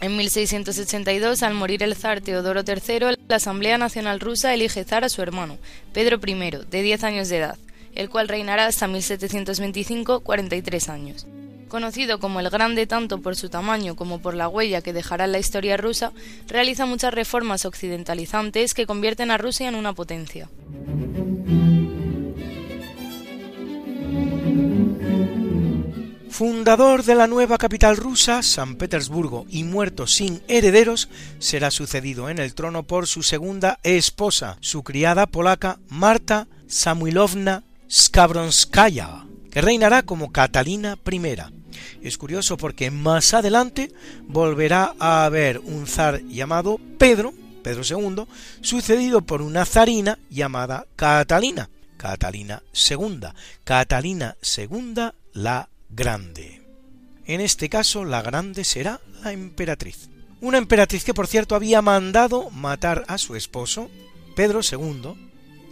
En 0.00 0.16
1682, 0.16 1.42
al 1.42 1.52
morir 1.52 1.82
el 1.82 1.94
zar 1.94 2.22
Teodoro 2.22 2.62
III, 2.66 3.18
la 3.28 3.36
Asamblea 3.36 3.76
Nacional 3.76 4.18
Rusa 4.18 4.54
elige 4.54 4.82
zar 4.84 5.04
a 5.04 5.10
su 5.10 5.20
hermano, 5.20 5.58
Pedro 5.92 6.18
I, 6.26 6.50
de 6.70 6.82
10 6.82 7.04
años 7.04 7.28
de 7.28 7.36
edad, 7.36 7.58
el 7.94 8.08
cual 8.08 8.28
reinará 8.28 8.66
hasta 8.66 8.88
1725, 8.88 10.20
43 10.20 10.88
años. 10.88 11.26
Conocido 11.68 12.18
como 12.18 12.40
el 12.40 12.48
Grande 12.48 12.86
tanto 12.86 13.20
por 13.20 13.36
su 13.36 13.50
tamaño 13.50 13.94
como 13.94 14.20
por 14.20 14.34
la 14.34 14.48
huella 14.48 14.80
que 14.80 14.94
dejará 14.94 15.26
en 15.26 15.32
la 15.32 15.38
historia 15.38 15.76
rusa, 15.76 16.12
realiza 16.48 16.86
muchas 16.86 17.12
reformas 17.12 17.66
occidentalizantes 17.66 18.72
que 18.72 18.86
convierten 18.86 19.30
a 19.30 19.36
Rusia 19.36 19.68
en 19.68 19.74
una 19.74 19.92
potencia. 19.92 20.48
Fundador 26.30 27.02
de 27.02 27.16
la 27.16 27.26
nueva 27.26 27.58
capital 27.58 27.96
rusa, 27.96 28.42
San 28.42 28.76
Petersburgo, 28.76 29.46
y 29.50 29.64
muerto 29.64 30.06
sin 30.06 30.40
herederos, 30.46 31.08
será 31.40 31.72
sucedido 31.72 32.30
en 32.30 32.38
el 32.38 32.54
trono 32.54 32.84
por 32.84 33.08
su 33.08 33.24
segunda 33.24 33.80
esposa, 33.82 34.56
su 34.60 34.84
criada 34.84 35.26
polaca 35.26 35.80
Marta 35.88 36.46
Samuilovna 36.68 37.64
Skabronskaya, 37.90 39.26
que 39.50 39.60
reinará 39.60 40.04
como 40.04 40.30
Catalina 40.30 40.96
I. 41.10 41.36
Es 42.00 42.16
curioso 42.16 42.56
porque 42.56 42.92
más 42.92 43.34
adelante 43.34 43.92
volverá 44.22 44.94
a 45.00 45.24
haber 45.24 45.58
un 45.58 45.88
zar 45.88 46.22
llamado 46.22 46.78
Pedro, 46.96 47.34
Pedro 47.64 47.82
II, 47.82 48.24
sucedido 48.60 49.20
por 49.22 49.42
una 49.42 49.66
zarina 49.66 50.18
llamada 50.30 50.86
Catalina, 50.94 51.68
Catalina 51.96 52.62
II, 52.88 53.20
Catalina 53.64 54.36
II 54.56 55.10
la 55.32 55.69
grande. 55.90 56.62
En 57.24 57.40
este 57.40 57.68
caso, 57.68 58.04
la 58.04 58.22
grande 58.22 58.64
será 58.64 59.00
la 59.22 59.32
emperatriz. 59.32 60.10
Una 60.40 60.58
emperatriz 60.58 61.04
que, 61.04 61.14
por 61.14 61.26
cierto, 61.26 61.54
había 61.54 61.82
mandado 61.82 62.50
matar 62.50 63.04
a 63.08 63.18
su 63.18 63.36
esposo, 63.36 63.90
Pedro 64.34 64.60
II, 64.62 65.14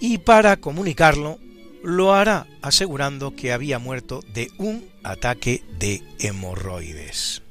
y 0.00 0.18
para 0.18 0.58
comunicarlo, 0.58 1.38
lo 1.82 2.14
hará 2.14 2.46
asegurando 2.60 3.34
que 3.34 3.52
había 3.52 3.78
muerto 3.78 4.20
de 4.34 4.50
un 4.58 4.88
ataque 5.02 5.64
de 5.78 6.02
hemorroides. 6.18 7.42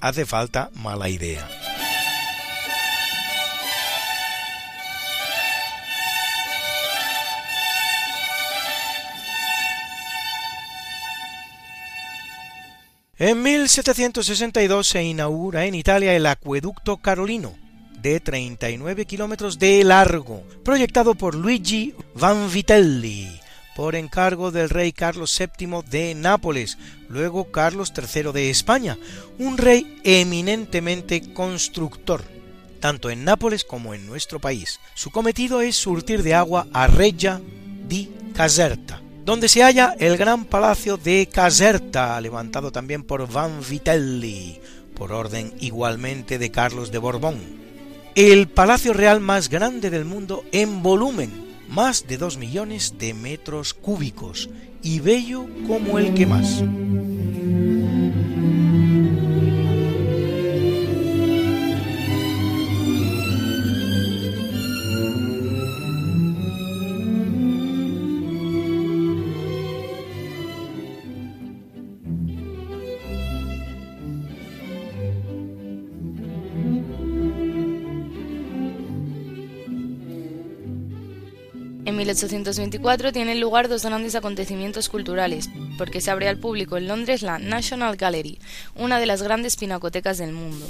Hace 0.00 0.24
falta 0.24 0.70
mala 0.74 1.08
idea. 1.08 1.48
En 13.22 13.40
1762 13.40 14.84
se 14.84 15.04
inaugura 15.04 15.66
en 15.66 15.76
Italia 15.76 16.16
el 16.16 16.26
acueducto 16.26 16.96
carolino, 16.96 17.54
de 18.00 18.18
39 18.18 19.06
kilómetros 19.06 19.60
de 19.60 19.84
largo, 19.84 20.42
proyectado 20.64 21.14
por 21.14 21.36
Luigi 21.36 21.94
Vanvitelli, 22.16 23.28
por 23.76 23.94
encargo 23.94 24.50
del 24.50 24.70
rey 24.70 24.90
Carlos 24.90 25.38
VII 25.38 25.82
de 25.88 26.16
Nápoles, 26.16 26.78
luego 27.08 27.52
Carlos 27.52 27.92
III 27.96 28.32
de 28.32 28.50
España, 28.50 28.98
un 29.38 29.56
rey 29.56 30.00
eminentemente 30.02 31.32
constructor, 31.32 32.24
tanto 32.80 33.08
en 33.08 33.22
Nápoles 33.22 33.62
como 33.62 33.94
en 33.94 34.04
nuestro 34.04 34.40
país. 34.40 34.80
Su 34.94 35.12
cometido 35.12 35.60
es 35.60 35.76
surtir 35.76 36.24
de 36.24 36.34
agua 36.34 36.66
a 36.72 36.88
Regia 36.88 37.40
di 37.86 38.10
Caserta, 38.34 39.00
donde 39.24 39.48
se 39.48 39.62
halla 39.62 39.94
el 39.98 40.16
gran 40.16 40.44
palacio 40.44 40.96
de 40.96 41.28
Caserta, 41.32 42.20
levantado 42.20 42.72
también 42.72 43.04
por 43.04 43.30
Van 43.30 43.60
Vitelli, 43.68 44.60
por 44.94 45.12
orden 45.12 45.52
igualmente 45.60 46.38
de 46.38 46.50
Carlos 46.50 46.90
de 46.90 46.98
Borbón. 46.98 47.38
El 48.14 48.48
palacio 48.48 48.92
real 48.92 49.20
más 49.20 49.48
grande 49.48 49.90
del 49.90 50.04
mundo 50.04 50.44
en 50.52 50.82
volumen, 50.82 51.30
más 51.68 52.06
de 52.06 52.18
dos 52.18 52.36
millones 52.36 52.96
de 52.98 53.14
metros 53.14 53.74
cúbicos, 53.74 54.50
y 54.82 55.00
bello 55.00 55.46
como 55.66 55.98
el 55.98 56.12
que 56.14 56.26
más. 56.26 56.62
En 81.92 81.98
1824 81.98 83.12
tienen 83.12 83.38
lugar 83.38 83.68
dos 83.68 83.84
grandes 83.84 84.14
acontecimientos 84.14 84.88
culturales, 84.88 85.50
porque 85.76 86.00
se 86.00 86.10
abre 86.10 86.26
al 86.26 86.38
público 86.38 86.78
en 86.78 86.88
Londres 86.88 87.20
la 87.20 87.38
National 87.38 87.96
Gallery, 87.96 88.38
una 88.74 88.98
de 88.98 89.04
las 89.04 89.22
grandes 89.22 89.56
pinacotecas 89.56 90.16
del 90.16 90.32
mundo. 90.32 90.66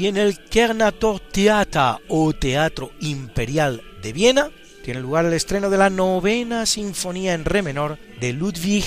Y 0.00 0.06
en 0.06 0.16
el 0.16 0.38
Kernator 0.38 1.20
Theater 1.20 1.96
o 2.08 2.32
Teatro 2.32 2.90
Imperial 3.00 3.82
de 4.00 4.14
Viena 4.14 4.50
tiene 4.82 5.00
lugar 5.00 5.26
el 5.26 5.34
estreno 5.34 5.68
de 5.68 5.76
la 5.76 5.90
novena 5.90 6.64
sinfonía 6.64 7.34
en 7.34 7.44
re 7.44 7.60
menor 7.60 7.98
de 8.18 8.32
Ludwig 8.32 8.84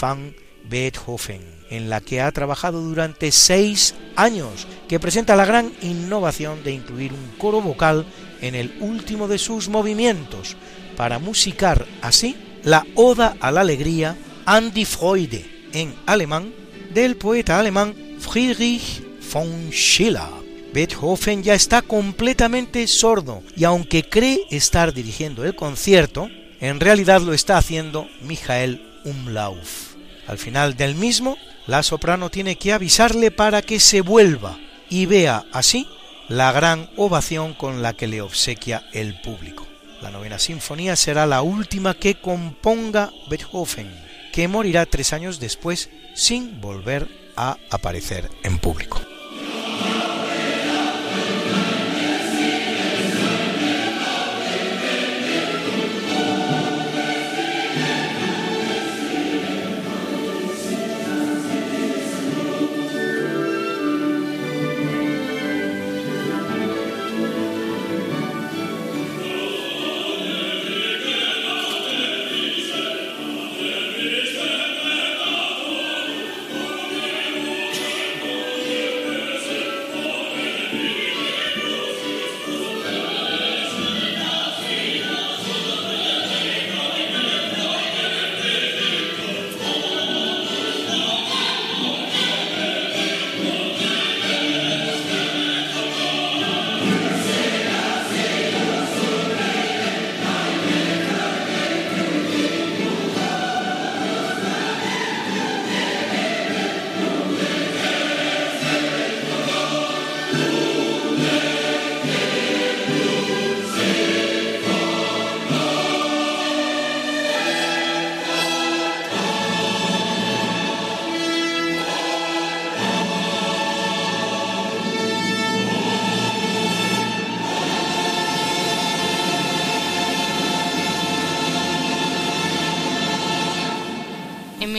van 0.00 0.34
Beethoven, 0.68 1.40
en 1.70 1.88
la 1.88 2.00
que 2.00 2.20
ha 2.20 2.32
trabajado 2.32 2.80
durante 2.80 3.30
seis 3.30 3.94
años, 4.16 4.66
que 4.88 4.98
presenta 4.98 5.36
la 5.36 5.44
gran 5.44 5.70
innovación 5.82 6.64
de 6.64 6.72
incluir 6.72 7.12
un 7.12 7.38
coro 7.38 7.60
vocal 7.60 8.04
en 8.40 8.56
el 8.56 8.76
último 8.80 9.28
de 9.28 9.38
sus 9.38 9.68
movimientos, 9.68 10.56
para 10.96 11.20
musicar 11.20 11.86
así 12.02 12.34
la 12.64 12.84
Oda 12.96 13.36
a 13.38 13.52
la 13.52 13.60
Alegría 13.60 14.16
An 14.46 14.72
die 14.72 14.84
Freude 14.84 15.68
en 15.72 15.94
alemán 16.06 16.52
del 16.92 17.16
poeta 17.16 17.60
alemán 17.60 17.94
Friedrich 18.18 19.00
von 19.32 19.70
Schiller. 19.70 20.45
Beethoven 20.76 21.42
ya 21.42 21.54
está 21.54 21.80
completamente 21.80 22.86
sordo 22.86 23.42
y 23.56 23.64
aunque 23.64 24.06
cree 24.06 24.40
estar 24.50 24.92
dirigiendo 24.92 25.42
el 25.42 25.56
concierto, 25.56 26.28
en 26.60 26.80
realidad 26.80 27.22
lo 27.22 27.32
está 27.32 27.56
haciendo 27.56 28.06
Michael 28.20 28.86
Umlauf. 29.06 29.94
Al 30.26 30.36
final 30.36 30.76
del 30.76 30.94
mismo, 30.94 31.38
la 31.66 31.82
soprano 31.82 32.28
tiene 32.28 32.56
que 32.56 32.74
avisarle 32.74 33.30
para 33.30 33.62
que 33.62 33.80
se 33.80 34.02
vuelva 34.02 34.58
y 34.90 35.06
vea 35.06 35.46
así 35.50 35.88
la 36.28 36.52
gran 36.52 36.90
ovación 36.98 37.54
con 37.54 37.80
la 37.80 37.94
que 37.94 38.06
le 38.06 38.20
obsequia 38.20 38.86
el 38.92 39.18
público. 39.22 39.66
La 40.02 40.10
novena 40.10 40.38
sinfonía 40.38 40.94
será 40.94 41.24
la 41.24 41.40
última 41.40 41.94
que 41.94 42.16
componga 42.16 43.12
Beethoven, 43.30 43.90
que 44.30 44.46
morirá 44.46 44.84
tres 44.84 45.14
años 45.14 45.40
después 45.40 45.88
sin 46.14 46.60
volver 46.60 47.08
a 47.34 47.56
aparecer 47.70 48.28
en 48.42 48.58
público. 48.58 49.00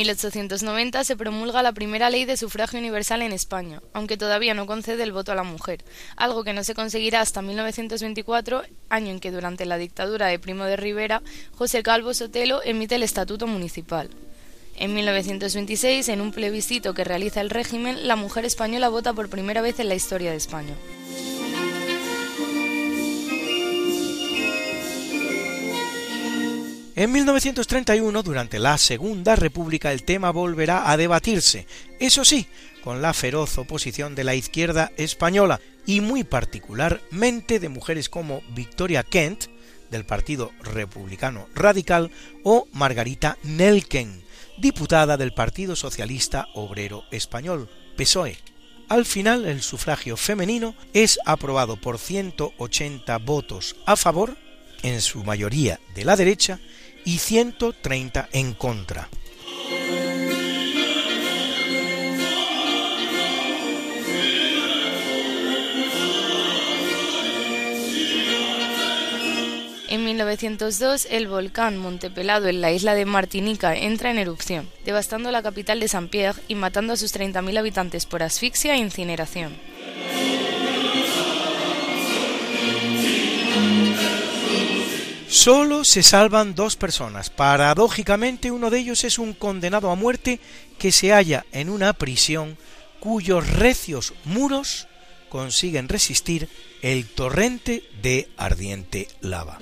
1890 0.07 1.03
se 1.03 1.17
promulga 1.17 1.61
la 1.61 1.73
primera 1.73 2.09
ley 2.09 2.23
de 2.23 2.37
sufragio 2.37 2.79
universal 2.79 3.21
en 3.21 3.33
España, 3.33 3.81
aunque 3.91 4.15
todavía 4.15 4.53
no 4.53 4.65
concede 4.65 5.03
el 5.03 5.11
voto 5.11 5.33
a 5.33 5.35
la 5.35 5.43
mujer, 5.43 5.83
algo 6.15 6.45
que 6.45 6.53
no 6.53 6.63
se 6.63 6.73
conseguirá 6.73 7.19
hasta 7.19 7.41
1924, 7.41 8.63
año 8.87 9.11
en 9.11 9.19
que 9.19 9.31
durante 9.31 9.65
la 9.65 9.77
dictadura 9.77 10.27
de 10.27 10.39
Primo 10.39 10.63
de 10.63 10.77
Rivera, 10.77 11.21
José 11.57 11.83
Calvo 11.83 12.13
Sotelo 12.13 12.61
emite 12.63 12.95
el 12.95 13.03
Estatuto 13.03 13.47
Municipal. 13.47 14.09
En 14.77 14.93
1926, 14.93 16.07
en 16.07 16.21
un 16.21 16.31
plebiscito 16.31 16.93
que 16.93 17.03
realiza 17.03 17.41
el 17.41 17.49
régimen, 17.49 18.07
la 18.07 18.15
mujer 18.15 18.45
española 18.45 18.87
vota 18.87 19.11
por 19.11 19.29
primera 19.29 19.61
vez 19.61 19.79
en 19.81 19.89
la 19.89 19.95
historia 19.95 20.31
de 20.31 20.37
España. 20.37 20.75
En 26.97 27.11
1931, 27.11 28.23
durante 28.23 28.57
la 28.57 28.75
Segunda 28.79 29.35
República, 29.35 29.91
el 29.91 30.01
tema 30.01 30.31
volverá 30.31 30.89
a 30.89 30.97
debatirse, 30.97 31.67
eso 31.99 32.25
sí, 32.25 32.47
con 32.83 33.03
la 33.03 33.13
feroz 33.13 33.55
oposición 33.59 34.15
de 34.15 34.23
la 34.23 34.33
izquierda 34.33 34.91
española 34.97 35.61
y 35.85 36.01
muy 36.01 36.23
particularmente 36.23 37.59
de 37.59 37.69
mujeres 37.69 38.09
como 38.09 38.41
Victoria 38.55 39.03
Kent, 39.03 39.43
del 39.91 40.07
Partido 40.07 40.51
Republicano 40.63 41.47
Radical, 41.53 42.09
o 42.41 42.67
Margarita 42.73 43.37
Nelken, 43.43 44.23
diputada 44.57 45.17
del 45.17 45.35
Partido 45.35 45.75
Socialista 45.75 46.47
Obrero 46.55 47.03
Español, 47.11 47.69
PSOE. 47.95 48.39
Al 48.89 49.05
final, 49.05 49.45
el 49.45 49.61
sufragio 49.61 50.17
femenino 50.17 50.73
es 50.93 51.19
aprobado 51.27 51.79
por 51.79 51.99
180 51.99 53.19
votos 53.19 53.75
a 53.85 53.95
favor, 53.95 54.35
en 54.81 55.01
su 55.01 55.23
mayoría 55.23 55.79
de 55.93 56.05
la 56.05 56.15
derecha, 56.15 56.59
y 57.07 57.19
130 57.19 58.27
en 58.33 58.53
contra. 58.53 59.07
En 69.87 70.03
1902, 70.03 71.07
el 71.09 71.29
volcán 71.29 71.77
Montepelado 71.77 72.49
en 72.49 72.59
la 72.59 72.73
isla 72.73 72.93
de 72.93 73.05
Martinica 73.05 73.73
entra 73.73 74.11
en 74.11 74.17
erupción, 74.17 74.69
devastando 74.83 75.31
la 75.31 75.41
capital 75.41 75.79
de 75.79 75.87
Saint-Pierre 75.87 76.41
y 76.49 76.55
matando 76.55 76.91
a 76.91 76.97
sus 76.97 77.15
30.000 77.15 77.57
habitantes 77.57 78.05
por 78.05 78.21
asfixia 78.21 78.75
e 78.75 78.79
incineración. 78.79 79.55
Solo 85.37 85.83
se 85.83 86.01
salvan 86.01 86.55
dos 86.55 86.75
personas. 86.75 87.29
Paradójicamente, 87.29 88.49
uno 88.49 88.71
de 88.71 88.79
ellos 88.79 89.03
es 89.03 89.19
un 89.19 89.33
condenado 89.33 89.91
a 89.91 89.95
muerte 89.95 90.39
que 90.79 90.91
se 90.91 91.11
halla 91.11 91.45
en 91.51 91.69
una 91.69 91.93
prisión 91.93 92.57
cuyos 92.99 93.47
recios 93.47 94.15
muros 94.25 94.87
consiguen 95.29 95.89
resistir 95.89 96.49
el 96.81 97.05
torrente 97.05 97.83
de 98.01 98.31
ardiente 98.35 99.09
lava. 99.21 99.59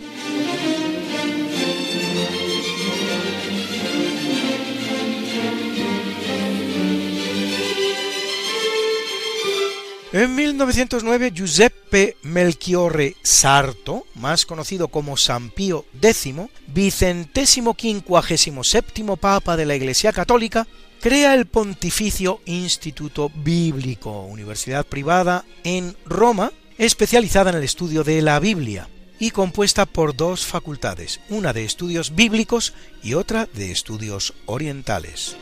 En 10.15 10.34
1909, 10.34 11.34
Giuseppe 11.36 12.15
Melchiorre 12.23 13.17
Sarto, 13.21 14.06
más 14.15 14.45
conocido 14.45 14.88
como 14.88 15.17
San 15.17 15.49
Pío 15.49 15.84
X, 16.01 16.36
vicentésimo 16.67 17.73
quincuagésimo 17.73 18.63
séptimo 18.63 19.17
Papa 19.17 19.58
de 19.58 19.65
la 19.65 19.75
Iglesia 19.75 20.13
Católica, 20.13 20.67
crea 21.01 21.34
el 21.34 21.47
Pontificio 21.47 22.39
Instituto 22.45 23.30
Bíblico, 23.36 24.21
universidad 24.21 24.86
privada 24.86 25.43
en 25.65 25.97
Roma, 26.06 26.54
especializada 26.78 27.49
en 27.49 27.58
el 27.58 27.63
estudio 27.63 28.06
de 28.06 28.21
la 28.21 28.39
Biblia 28.39 28.88
y 29.19 29.32
compuesta 29.32 29.86
por 29.86 30.15
dos 30.15 30.45
facultades, 30.45 31.19
una 31.28 31.51
de 31.51 31.65
estudios 31.65 32.15
bíblicos 32.15 32.73
y 33.04 33.15
otra 33.15 33.49
de 33.54 33.73
estudios 33.73 34.34
orientales. 34.45 35.36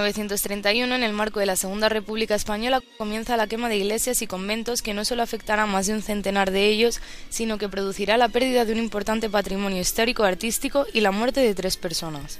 1931, 0.00 0.94
en 0.94 1.02
el 1.02 1.12
marco 1.12 1.40
de 1.40 1.46
la 1.46 1.56
Segunda 1.56 1.88
República 1.88 2.34
Española, 2.34 2.82
comienza 2.98 3.36
la 3.36 3.46
quema 3.46 3.68
de 3.68 3.76
iglesias 3.76 4.22
y 4.22 4.26
conventos 4.26 4.82
que 4.82 4.94
no 4.94 5.04
solo 5.04 5.22
afectará 5.22 5.64
a 5.64 5.66
más 5.66 5.86
de 5.86 5.94
un 5.94 6.02
centenar 6.02 6.50
de 6.50 6.66
ellos, 6.68 7.00
sino 7.28 7.58
que 7.58 7.68
producirá 7.68 8.16
la 8.16 8.28
pérdida 8.28 8.64
de 8.64 8.72
un 8.72 8.78
importante 8.78 9.28
patrimonio 9.28 9.80
histórico 9.80 10.24
artístico 10.24 10.86
y 10.92 11.00
la 11.00 11.10
muerte 11.10 11.40
de 11.40 11.54
tres 11.54 11.76
personas. 11.76 12.38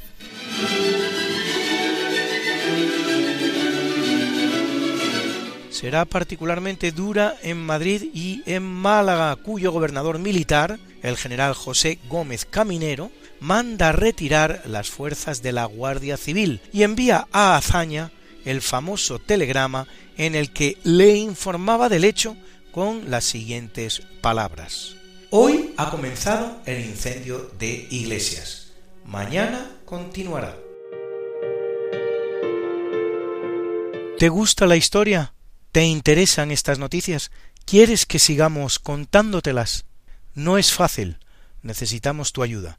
será 5.80 6.04
particularmente 6.04 6.92
dura 6.92 7.36
en 7.42 7.56
Madrid 7.56 8.10
y 8.12 8.42
en 8.44 8.62
Málaga, 8.62 9.34
cuyo 9.36 9.72
gobernador 9.72 10.18
militar, 10.18 10.78
el 11.02 11.16
general 11.16 11.54
José 11.54 11.98
Gómez 12.06 12.44
Caminero, 12.44 13.10
manda 13.40 13.92
retirar 13.92 14.62
las 14.66 14.90
fuerzas 14.90 15.42
de 15.42 15.52
la 15.52 15.64
Guardia 15.64 16.16
Civil 16.16 16.60
y 16.72 16.82
envía 16.82 17.26
a 17.32 17.56
Azaña 17.56 18.12
el 18.44 18.62
famoso 18.62 19.18
telegrama 19.18 19.86
en 20.16 20.34
el 20.34 20.52
que 20.52 20.78
le 20.84 21.16
informaba 21.16 21.88
del 21.88 22.04
hecho 22.04 22.36
con 22.70 23.10
las 23.10 23.24
siguientes 23.24 24.02
palabras. 24.20 24.96
Hoy 25.30 25.74
ha 25.76 25.90
comenzado 25.90 26.60
el 26.66 26.84
incendio 26.84 27.50
de 27.58 27.86
iglesias. 27.90 28.72
Mañana 29.04 29.70
continuará. 29.84 30.56
¿Te 34.18 34.28
gusta 34.28 34.66
la 34.66 34.76
historia? 34.76 35.32
¿Te 35.72 35.84
interesan 35.84 36.50
estas 36.50 36.78
noticias? 36.78 37.30
¿Quieres 37.64 38.06
que 38.06 38.18
sigamos 38.18 38.78
contándotelas? 38.78 39.86
No 40.34 40.58
es 40.58 40.72
fácil. 40.72 41.18
Necesitamos 41.62 42.32
tu 42.32 42.42
ayuda. 42.42 42.78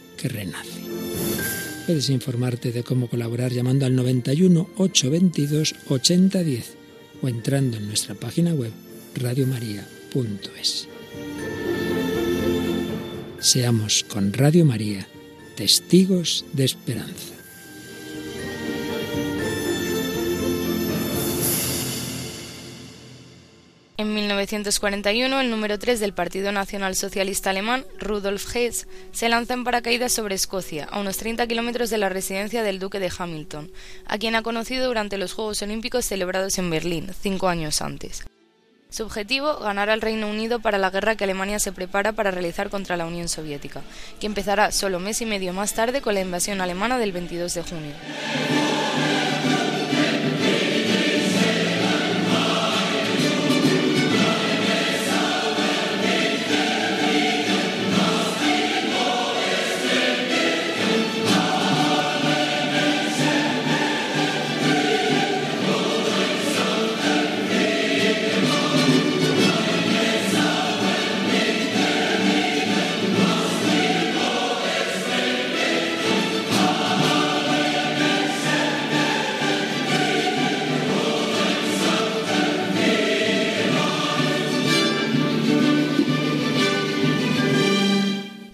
que 0.21 0.29
renace. 0.29 0.81
Puedes 1.85 2.09
informarte 2.09 2.71
de 2.71 2.83
cómo 2.83 3.09
colaborar 3.09 3.51
llamando 3.51 3.85
al 3.85 3.95
91 3.95 4.69
822 4.77 5.75
8010 5.89 6.77
o 7.21 7.27
entrando 7.27 7.77
en 7.77 7.87
nuestra 7.87 8.15
página 8.15 8.53
web 8.53 8.71
radiomaria.es. 9.15 10.87
Seamos 13.39 14.03
con 14.03 14.33
Radio 14.33 14.65
María 14.65 15.07
testigos 15.55 16.45
de 16.53 16.65
esperanza. 16.65 17.30
En 24.01 24.15
1941, 24.15 25.41
el 25.41 25.51
número 25.51 25.77
3 25.77 25.99
del 25.99 26.11
Partido 26.11 26.51
Nacional 26.51 26.95
Socialista 26.95 27.51
Alemán, 27.51 27.85
Rudolf 27.99 28.55
Hess, 28.55 28.87
se 29.11 29.29
lanza 29.29 29.53
en 29.53 29.63
paracaídas 29.63 30.11
sobre 30.11 30.33
Escocia, 30.33 30.85
a 30.85 30.99
unos 30.99 31.17
30 31.17 31.45
kilómetros 31.45 31.91
de 31.91 31.99
la 31.99 32.09
residencia 32.09 32.63
del 32.63 32.79
duque 32.79 32.99
de 32.99 33.11
Hamilton, 33.15 33.71
a 34.07 34.17
quien 34.17 34.33
ha 34.33 34.41
conocido 34.41 34.87
durante 34.87 35.19
los 35.19 35.33
Juegos 35.33 35.61
Olímpicos 35.61 36.03
celebrados 36.03 36.57
en 36.57 36.71
Berlín, 36.71 37.11
cinco 37.21 37.47
años 37.47 37.83
antes. 37.83 38.25
Su 38.89 39.03
objetivo, 39.03 39.59
ganar 39.59 39.91
al 39.91 40.01
Reino 40.01 40.27
Unido 40.27 40.59
para 40.61 40.79
la 40.79 40.89
guerra 40.89 41.15
que 41.15 41.25
Alemania 41.25 41.59
se 41.59 41.71
prepara 41.71 42.11
para 42.11 42.31
realizar 42.31 42.71
contra 42.71 42.97
la 42.97 43.05
Unión 43.05 43.29
Soviética, 43.29 43.83
que 44.19 44.25
empezará 44.25 44.71
solo 44.71 44.99
mes 44.99 45.21
y 45.21 45.27
medio 45.27 45.53
más 45.53 45.75
tarde 45.75 46.01
con 46.01 46.15
la 46.15 46.21
invasión 46.21 46.59
alemana 46.59 46.97
del 46.97 47.11
22 47.11 47.53
de 47.53 47.61
junio. 47.61 47.93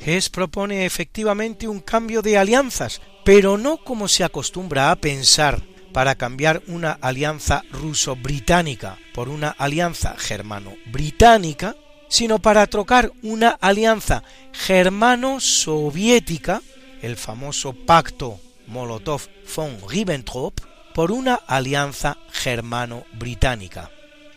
Hess 0.08 0.30
propone 0.30 0.86
efectivamente 0.86 1.68
un 1.68 1.82
cambio 1.82 2.22
de 2.22 2.38
alianzas, 2.38 3.02
pero 3.26 3.58
no 3.58 3.76
como 3.76 4.08
se 4.08 4.24
acostumbra 4.24 4.90
a 4.90 4.96
pensar 4.96 5.62
para 5.92 6.16
cambiar 6.16 6.64
una 6.68 6.94
alianza 7.02 7.66
ruso-británica 7.72 8.98
por 9.14 9.28
una 9.28 9.50
alianza 9.50 10.16
germano-británica, 10.18 11.76
sino 12.08 12.40
para 12.40 12.66
trocar 12.68 13.12
una 13.22 13.50
alianza 13.50 14.24
germano-soviética, 14.54 16.62
el 17.02 17.18
famoso 17.18 17.74
pacto 17.74 18.40
Molotov-von 18.68 19.78
Ribbentrop, 19.90 20.62
por 20.96 21.12
una 21.12 21.36
alianza 21.36 22.18
germano-británica. 22.32 23.92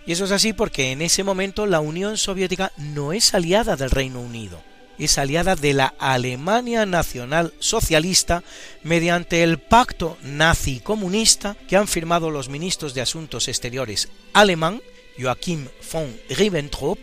Y 0.05 0.11
eso 0.11 0.25
es 0.25 0.33
así 0.33 0.53
porque 0.53 0.91
en 0.91 1.01
ese 1.01 1.23
momento 1.23 1.67
la 1.67 1.79
Unión 1.79 2.17
Soviética 2.17 2.73
no 2.77 3.13
es 3.13 3.35
aliada 3.35 3.77
del 3.77 3.93
Reino 3.93 4.21
Unido, 4.21 4.61
es 5.01 5.19
aliada 5.19 5.57
de 5.57 5.73
la 5.73 5.95
Alemania 5.99 6.87
Nacional 6.87 7.55
Socialista 7.59 8.45
mediante 8.83 9.43
el 9.43 9.59
pacto 9.59 10.19
nazi-comunista 10.23 11.57
que 11.69 11.77
han 11.77 11.89
firmado 11.89 12.31
los 12.31 12.49
ministros 12.49 12.95
de 12.95 13.01
Asuntos 13.01 13.49
Exteriores 13.49 14.11
alemán, 14.33 14.83
Joachim 15.19 15.69
von 15.93 16.15
Ribbentrop, 16.29 16.99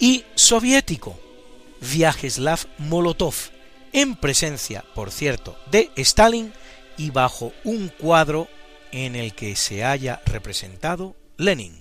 y 0.00 0.24
soviético, 0.34 1.18
Vyacheslav 1.80 2.66
Molotov, 2.78 3.34
en 3.92 4.16
presencia, 4.16 4.84
por 4.94 5.10
cierto, 5.10 5.56
de 5.70 5.90
Stalin 5.96 6.52
y 6.96 7.10
bajo 7.10 7.52
un 7.64 7.88
cuadro 7.88 8.48
en 8.92 9.14
el 9.14 9.34
que 9.34 9.56
se 9.56 9.84
haya 9.84 10.20
representado 10.26 11.16
Lenin. 11.36 11.79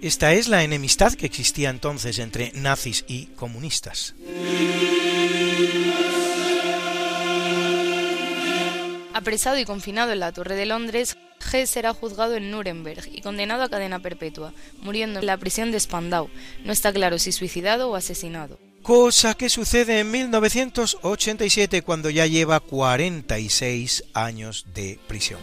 Esta 0.00 0.32
es 0.32 0.46
la 0.46 0.62
enemistad 0.62 1.14
que 1.14 1.26
existía 1.26 1.70
entonces 1.70 2.20
entre 2.20 2.52
nazis 2.54 3.04
y 3.08 3.26
comunistas. 3.34 4.14
Apresado 9.12 9.58
y 9.58 9.64
confinado 9.64 10.12
en 10.12 10.20
la 10.20 10.30
Torre 10.30 10.54
de 10.54 10.66
Londres, 10.66 11.16
G 11.40 11.66
será 11.66 11.92
juzgado 11.92 12.36
en 12.36 12.52
Nuremberg 12.52 13.08
y 13.12 13.22
condenado 13.22 13.64
a 13.64 13.68
cadena 13.68 13.98
perpetua, 13.98 14.52
muriendo 14.80 15.18
en 15.18 15.26
la 15.26 15.36
prisión 15.36 15.72
de 15.72 15.80
Spandau. 15.80 16.30
No 16.64 16.72
está 16.72 16.92
claro 16.92 17.18
si 17.18 17.32
suicidado 17.32 17.90
o 17.90 17.96
asesinado. 17.96 18.60
Cosa 18.82 19.34
que 19.34 19.48
sucede 19.48 19.98
en 19.98 20.12
1987 20.12 21.82
cuando 21.82 22.08
ya 22.10 22.26
lleva 22.26 22.60
46 22.60 24.04
años 24.14 24.66
de 24.72 25.00
prisión. 25.08 25.40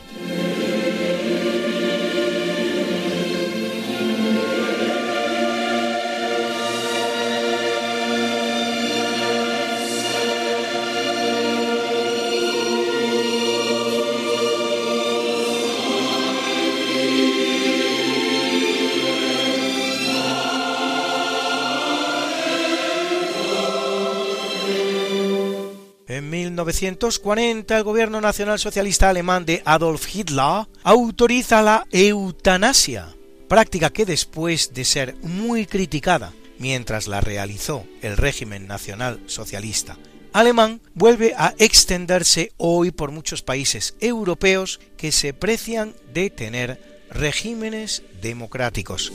1940 26.56 27.78
el 27.78 27.84
gobierno 27.84 28.22
nacional 28.22 28.60
socialista 28.60 29.10
alemán 29.10 29.46
de 29.46 29.62
Adolf 29.66 30.08
Hitler 30.16 30.68
autoriza 30.84 31.62
la 31.62 31.86
eutanasia, 31.92 33.14
práctica 33.50 33.90
que 33.90 34.06
después 34.06 34.74
de 34.74 34.86
ser 34.86 35.16
muy 35.22 35.66
criticada 35.66 36.32
mientras 36.58 37.08
la 37.08 37.20
realizó 37.20 37.84
el 38.02 38.16
régimen 38.16 38.68
nacional 38.68 39.20
socialista 39.26 39.98
alemán, 40.32 40.82
vuelve 40.94 41.34
a 41.38 41.54
extenderse 41.60 42.52
hoy 42.58 42.92
por 42.92 43.12
muchos 43.12 43.42
países 43.42 43.96
europeos 44.00 44.80
que 44.98 45.12
se 45.12 45.34
precian 45.34 45.94
de 46.14 46.30
tener 46.30 47.04
regímenes 47.10 48.04
democráticos. 48.22 49.12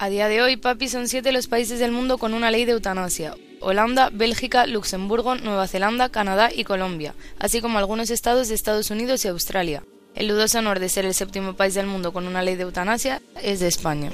A 0.00 0.08
día 0.08 0.28
de 0.28 0.42
hoy, 0.42 0.56
papi, 0.56 0.88
son 0.88 1.08
siete 1.08 1.32
los 1.32 1.46
países 1.46 1.78
del 1.78 1.92
mundo 1.92 2.18
con 2.18 2.34
una 2.34 2.50
ley 2.50 2.64
de 2.64 2.72
eutanasia. 2.72 3.36
Holanda, 3.64 4.10
Bélgica, 4.12 4.66
Luxemburgo, 4.66 5.34
Nueva 5.36 5.66
Zelanda, 5.66 6.08
Canadá 6.08 6.50
y 6.54 6.64
Colombia, 6.64 7.14
así 7.38 7.60
como 7.60 7.78
algunos 7.78 8.10
estados 8.10 8.48
de 8.48 8.54
Estados 8.54 8.90
Unidos 8.90 9.24
y 9.24 9.28
Australia. 9.28 9.82
El 10.14 10.28
dudoso 10.28 10.58
honor 10.58 10.78
de 10.78 10.88
ser 10.88 11.06
el 11.06 11.14
séptimo 11.14 11.54
país 11.54 11.74
del 11.74 11.86
mundo 11.86 12.12
con 12.12 12.26
una 12.26 12.42
ley 12.42 12.56
de 12.56 12.62
eutanasia 12.62 13.20
es 13.42 13.60
de 13.60 13.68
España. 13.68 14.10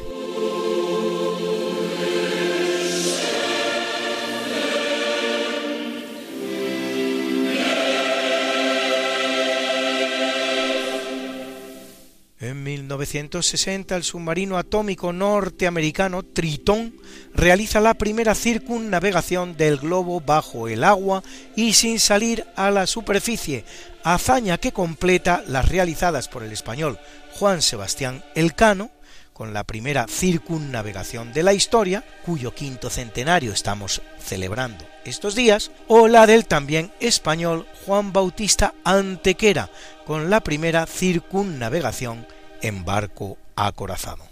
1960 12.96 13.94
el 13.94 14.02
submarino 14.02 14.58
atómico 14.58 15.12
norteamericano 15.12 16.24
Tritón 16.24 16.94
realiza 17.32 17.80
la 17.80 17.94
primera 17.94 18.34
circunnavegación 18.34 19.56
del 19.56 19.76
globo 19.76 20.20
bajo 20.20 20.66
el 20.66 20.82
agua 20.82 21.22
y 21.54 21.74
sin 21.74 22.00
salir 22.00 22.44
a 22.56 22.70
la 22.70 22.86
superficie, 22.86 23.64
hazaña 24.02 24.58
que 24.58 24.72
completa 24.72 25.44
las 25.46 25.68
realizadas 25.68 26.28
por 26.28 26.42
el 26.42 26.52
español 26.52 26.98
Juan 27.34 27.62
Sebastián 27.62 28.24
Elcano, 28.34 28.90
con 29.32 29.54
la 29.54 29.64
primera 29.64 30.06
circunnavegación 30.06 31.32
de 31.32 31.42
la 31.42 31.54
historia, 31.54 32.04
cuyo 32.26 32.54
quinto 32.54 32.90
centenario 32.90 33.52
estamos 33.52 34.02
celebrando 34.18 34.84
estos 35.04 35.34
días, 35.34 35.70
o 35.86 36.08
la 36.08 36.26
del 36.26 36.44
también 36.44 36.92
español 37.00 37.66
Juan 37.86 38.12
Bautista 38.12 38.74
Antequera, 38.84 39.70
con 40.04 40.28
la 40.28 40.40
primera 40.40 40.86
circunnavegación 40.86 42.26
en 42.62 42.84
barco 42.84 43.38
acorazado. 43.56 44.29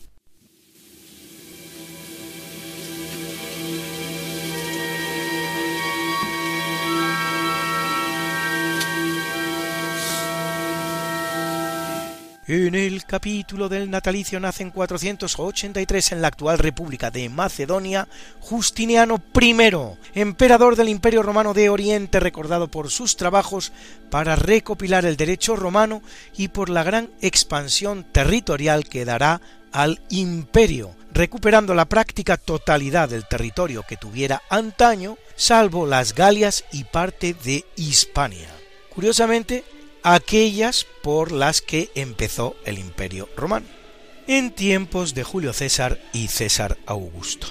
En 12.48 12.74
el 12.74 13.04
capítulo 13.04 13.68
del 13.68 13.90
natalicio 13.90 14.40
nace 14.40 14.62
en 14.62 14.70
483 14.70 16.12
en 16.12 16.22
la 16.22 16.28
actual 16.28 16.58
República 16.58 17.10
de 17.10 17.28
Macedonia 17.28 18.08
Justiniano 18.40 19.22
I, 19.38 19.54
emperador 20.14 20.74
del 20.74 20.88
Imperio 20.88 21.22
Romano 21.22 21.52
de 21.52 21.68
Oriente, 21.68 22.20
recordado 22.20 22.68
por 22.68 22.88
sus 22.88 23.18
trabajos 23.18 23.70
para 24.08 24.34
recopilar 24.34 25.04
el 25.04 25.18
derecho 25.18 25.56
romano 25.56 26.00
y 26.38 26.48
por 26.48 26.70
la 26.70 26.84
gran 26.84 27.10
expansión 27.20 28.06
territorial 28.12 28.88
que 28.88 29.04
dará 29.04 29.42
al 29.70 30.00
imperio, 30.08 30.96
recuperando 31.12 31.74
la 31.74 31.84
práctica 31.84 32.38
totalidad 32.38 33.10
del 33.10 33.28
territorio 33.28 33.84
que 33.86 33.98
tuviera 33.98 34.40
antaño, 34.48 35.18
salvo 35.36 35.86
las 35.86 36.14
Galias 36.14 36.64
y 36.72 36.84
parte 36.84 37.34
de 37.44 37.66
Hispania. 37.76 38.48
Curiosamente, 38.88 39.64
aquellas 40.14 40.86
por 41.02 41.32
las 41.32 41.60
que 41.60 41.90
empezó 41.94 42.56
el 42.64 42.78
Imperio 42.78 43.28
Romano, 43.36 43.66
en 44.26 44.52
tiempos 44.52 45.14
de 45.14 45.22
Julio 45.22 45.52
César 45.52 46.00
y 46.12 46.28
César 46.28 46.78
Augusto. 46.86 47.48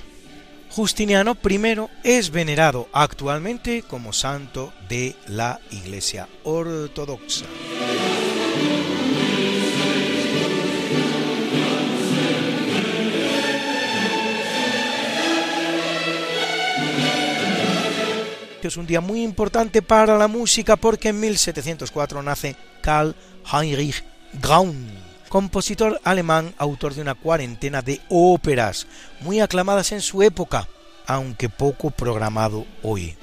Justiniano 0.70 1.38
I 1.48 1.60
es 2.04 2.32
venerado 2.32 2.88
actualmente 2.94 3.84
como 3.84 4.14
santo 4.14 4.74
de 4.90 5.16
la 5.28 5.60
Iglesia 5.72 6.28
Ortodoxa. 6.44 7.46
Es 18.68 18.78
un 18.78 18.86
día 18.86 19.02
muy 19.02 19.24
importante 19.24 19.82
para 19.82 20.18
la 20.18 20.28
música 20.28 20.76
porque 20.76 21.10
en 21.10 21.20
1704 21.20 22.22
nace 22.22 22.56
Karl 22.82 23.16
Heinrich 23.52 24.04
Graun, 24.34 24.90
compositor 25.30 26.00
alemán, 26.04 26.54
autor 26.58 26.94
de 26.94 27.02
una 27.02 27.16
cuarentena 27.16 27.82
de 27.82 28.02
óperas, 28.10 28.88
muy 29.22 29.40
aclamadas 29.40 29.92
en 29.92 30.02
su 30.02 30.22
época, 30.22 30.68
aunque 31.06 31.50
poco 31.50 31.92
programado 31.92 32.66
hoy. 32.84 33.16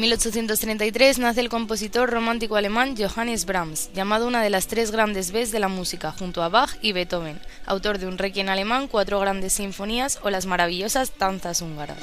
En 0.00 0.04
1833 0.04 1.18
nace 1.18 1.40
el 1.40 1.50
compositor 1.50 2.08
romántico 2.08 2.56
alemán 2.56 2.94
Johannes 2.96 3.44
Brahms, 3.44 3.90
llamado 3.92 4.26
una 4.26 4.42
de 4.42 4.48
las 4.48 4.66
tres 4.66 4.92
grandes 4.92 5.30
Bs 5.30 5.52
de 5.52 5.60
la 5.60 5.68
música, 5.68 6.10
junto 6.10 6.42
a 6.42 6.48
Bach 6.48 6.70
y 6.80 6.92
Beethoven, 6.92 7.38
autor 7.66 7.98
de 7.98 8.06
un 8.06 8.16
requiem 8.16 8.48
alemán, 8.48 8.88
cuatro 8.88 9.20
grandes 9.20 9.52
sinfonías 9.52 10.18
o 10.22 10.30
las 10.30 10.46
maravillosas 10.46 11.12
danzas 11.18 11.60
húngaras. 11.60 11.98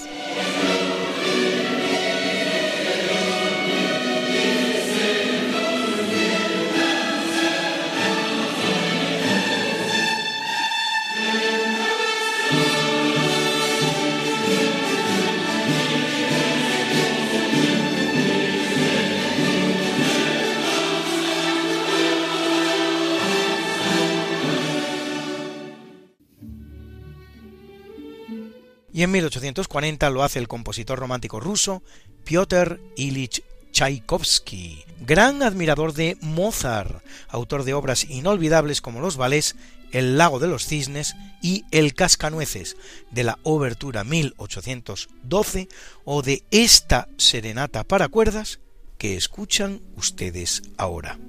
Y 28.97 29.03
en 29.03 29.11
1840 29.11 30.09
lo 30.09 30.23
hace 30.23 30.39
el 30.39 30.47
compositor 30.47 30.97
romántico 30.97 31.39
ruso 31.39 31.83
Piotr 32.23 32.81
Ilich 32.95 33.43
Tchaikovsky, 33.71 34.85
gran 35.01 35.43
admirador 35.43 35.93
de 35.93 36.17
Mozart, 36.19 37.03
autor 37.29 37.63
de 37.63 37.75
obras 37.75 38.09
inolvidables 38.09 38.81
como 38.81 38.99
los 38.99 39.15
ballets 39.15 39.55
El 39.91 40.17
lago 40.17 40.39
de 40.39 40.47
los 40.47 40.65
cisnes 40.65 41.13
y 41.43 41.63
El 41.69 41.93
cascanueces, 41.93 42.75
de 43.11 43.23
la 43.23 43.37
Obertura 43.43 44.03
1812 44.03 45.69
o 46.03 46.23
de 46.23 46.43
esta 46.49 47.07
serenata 47.17 47.83
para 47.83 48.07
cuerdas 48.07 48.61
que 48.97 49.15
escuchan 49.15 49.79
ustedes 49.95 50.63
ahora. 50.75 51.19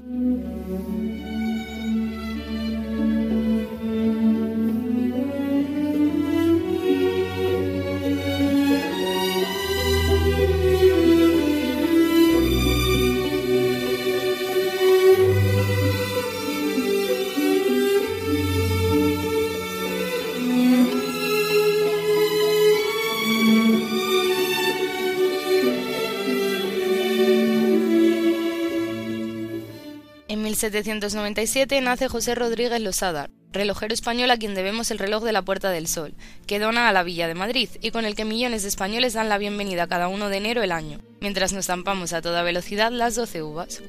1797 30.59 31.81
nace 31.81 32.09
José 32.09 32.35
Rodríguez 32.35 32.81
Losada, 32.81 33.31
relojero 33.53 33.95
español 33.95 34.29
a 34.33 34.39
quien 34.39 34.57
debemos 34.57 34.91
el 34.91 34.99
reloj 34.99 35.23
de 35.23 35.31
la 35.31 35.43
Puerta 35.43 35.71
del 35.71 35.87
Sol, 35.87 36.17
que 36.49 36.59
dona 36.59 36.89
a 36.89 36.93
la 36.93 37.05
Villa 37.05 37.29
de 37.29 37.37
Madrid 37.37 37.69
y 37.81 37.93
con 37.93 38.05
el 38.05 38.17
que 38.17 38.25
millones 38.25 38.63
de 38.63 38.69
españoles 38.69 39.13
dan 39.13 39.29
la 39.29 39.39
bienvenida 39.39 39.87
cada 39.87 40.09
uno 40.09 40.29
de 40.29 40.39
enero 40.39 40.65
el 40.65 40.73
año, 40.73 40.99
mientras 41.21 41.53
nos 41.53 41.67
zampamos 41.67 42.13
a 42.13 42.23
toda 42.23 42.43
velocidad 42.43 42.91
las 42.91 43.15
12 43.15 43.41
uvas. 43.45 43.83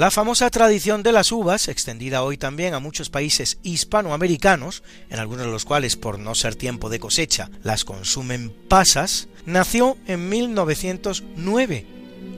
La 0.00 0.10
famosa 0.10 0.48
tradición 0.48 1.02
de 1.02 1.12
las 1.12 1.30
uvas, 1.30 1.68
extendida 1.68 2.22
hoy 2.22 2.38
también 2.38 2.72
a 2.72 2.78
muchos 2.78 3.10
países 3.10 3.58
hispanoamericanos, 3.62 4.82
en 5.10 5.18
algunos 5.18 5.44
de 5.44 5.52
los 5.52 5.66
cuales 5.66 5.96
por 5.96 6.18
no 6.18 6.34
ser 6.34 6.54
tiempo 6.54 6.88
de 6.88 6.98
cosecha 6.98 7.50
las 7.62 7.84
consumen 7.84 8.50
pasas, 8.66 9.28
nació 9.44 9.98
en 10.06 10.30
1909, 10.30 11.86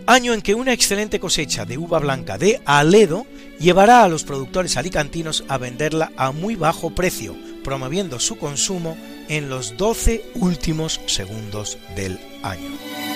año 0.09 0.35
en 0.35 0.43
que 0.43 0.57
una 0.57 0.73
excelente 0.73 1.21
cosecha 1.21 1.65
de 1.65 1.79
uva 1.79 2.01
blanca 2.01 2.37
de 2.37 2.61
Aledo 2.65 3.27
llevará 3.61 4.03
a 4.03 4.09
los 4.09 4.25
productores 4.25 4.77
alicantinos 4.77 5.45
a 5.47 5.57
venderla 5.57 6.11
a 6.17 6.33
muy 6.33 6.57
bajo 6.57 6.97
precio, 6.97 7.37
promoviendo 7.63 8.19
su 8.19 8.39
consumo 8.39 8.97
en 9.29 9.49
los 9.49 9.77
12 9.77 10.33
últimos 10.35 11.01
segundos 11.07 11.79
del 11.95 12.19
año. 12.43 13.12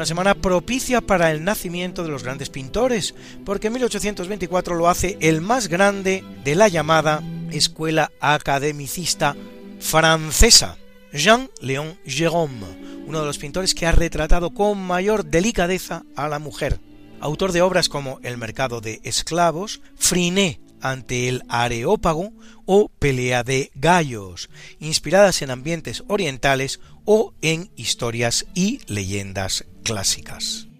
Una 0.00 0.06
semana 0.06 0.34
propicia 0.34 1.02
para 1.02 1.30
el 1.30 1.44
nacimiento 1.44 2.02
de 2.02 2.08
los 2.08 2.22
grandes 2.22 2.48
pintores, 2.48 3.14
porque 3.44 3.66
en 3.66 3.74
1824 3.74 4.74
lo 4.74 4.88
hace 4.88 5.18
el 5.20 5.42
más 5.42 5.68
grande 5.68 6.24
de 6.42 6.54
la 6.54 6.68
llamada 6.68 7.22
escuela 7.50 8.10
academicista 8.18 9.36
francesa, 9.78 10.78
Jean-Léon 11.12 11.98
Gérôme, 12.06 13.04
uno 13.06 13.20
de 13.20 13.26
los 13.26 13.36
pintores 13.36 13.74
que 13.74 13.86
ha 13.86 13.92
retratado 13.92 14.54
con 14.54 14.78
mayor 14.78 15.26
delicadeza 15.26 16.02
a 16.16 16.28
la 16.28 16.38
mujer, 16.38 16.80
autor 17.20 17.52
de 17.52 17.60
obras 17.60 17.90
como 17.90 18.20
El 18.22 18.38
mercado 18.38 18.80
de 18.80 19.00
esclavos, 19.04 19.82
Friné 19.96 20.60
ante 20.80 21.28
el 21.28 21.42
Areópago 21.48 22.32
o 22.66 22.88
Pelea 22.88 23.42
de 23.42 23.70
gallos, 23.74 24.50
inspiradas 24.78 25.42
en 25.42 25.50
ambientes 25.50 26.04
orientales 26.08 26.80
o 27.04 27.34
en 27.42 27.70
historias 27.76 28.46
y 28.54 28.80
leyendas 28.86 29.64
clásicas. 29.82 30.70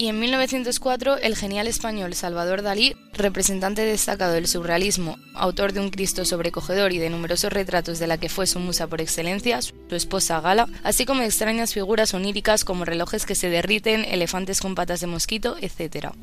Y 0.00 0.08
en 0.08 0.18
1904 0.18 1.18
el 1.18 1.36
genial 1.36 1.66
español 1.66 2.14
Salvador 2.14 2.62
Dalí, 2.62 2.96
representante 3.12 3.82
destacado 3.82 4.32
del 4.32 4.46
surrealismo, 4.46 5.18
autor 5.34 5.74
de 5.74 5.80
un 5.80 5.90
Cristo 5.90 6.24
sobrecogedor 6.24 6.94
y 6.94 6.98
de 6.98 7.10
numerosos 7.10 7.52
retratos 7.52 7.98
de 7.98 8.06
la 8.06 8.16
que 8.16 8.30
fue 8.30 8.46
su 8.46 8.60
musa 8.60 8.86
por 8.86 9.02
excelencia, 9.02 9.60
su 9.60 9.74
esposa 9.90 10.40
Gala, 10.40 10.70
así 10.84 11.04
como 11.04 11.20
extrañas 11.20 11.74
figuras 11.74 12.14
oníricas 12.14 12.64
como 12.64 12.86
relojes 12.86 13.26
que 13.26 13.34
se 13.34 13.50
derriten, 13.50 14.06
elefantes 14.06 14.62
con 14.62 14.74
patas 14.74 15.00
de 15.00 15.06
mosquito, 15.06 15.56
etc. 15.60 16.14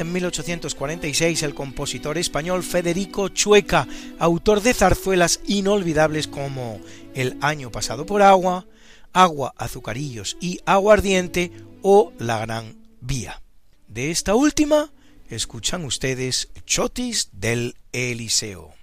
En 0.00 0.12
1846 0.12 1.42
el 1.42 1.54
compositor 1.54 2.18
español 2.18 2.62
Federico 2.62 3.28
Chueca, 3.28 3.88
autor 4.18 4.62
de 4.62 4.72
zarzuelas 4.72 5.40
inolvidables 5.46 6.28
como 6.28 6.80
El 7.14 7.36
año 7.40 7.70
pasado 7.72 8.06
por 8.06 8.22
agua, 8.22 8.66
Agua, 9.12 9.54
azucarillos 9.56 10.36
y 10.40 10.60
aguardiente 10.66 11.50
o 11.82 12.12
La 12.18 12.38
Gran 12.38 12.76
Vía. 13.00 13.42
De 13.88 14.10
esta 14.10 14.34
última 14.34 14.92
escuchan 15.28 15.84
ustedes 15.84 16.48
Chotis 16.64 17.30
del 17.32 17.74
Eliseo. 17.92 18.74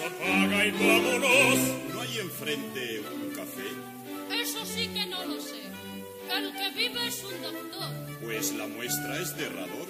Pues 0.00 0.12
apaga 0.12 0.66
y 0.66 0.70
vámonos. 0.70 1.58
¿No 1.92 2.00
hay 2.00 2.18
enfrente 2.20 3.02
un 3.12 3.34
café? 3.34 4.40
Eso 4.42 4.64
sí 4.64 4.88
que 4.88 5.06
no 5.06 5.24
lo 5.26 5.40
sé. 5.40 5.60
El 6.34 6.52
que 6.52 6.70
vive 6.70 7.06
es 7.06 7.22
un 7.22 7.42
doctor. 7.42 7.90
Pues 8.22 8.52
la 8.54 8.66
muestra 8.66 9.20
es 9.20 9.36
de 9.36 9.48
Rador. 9.50 9.88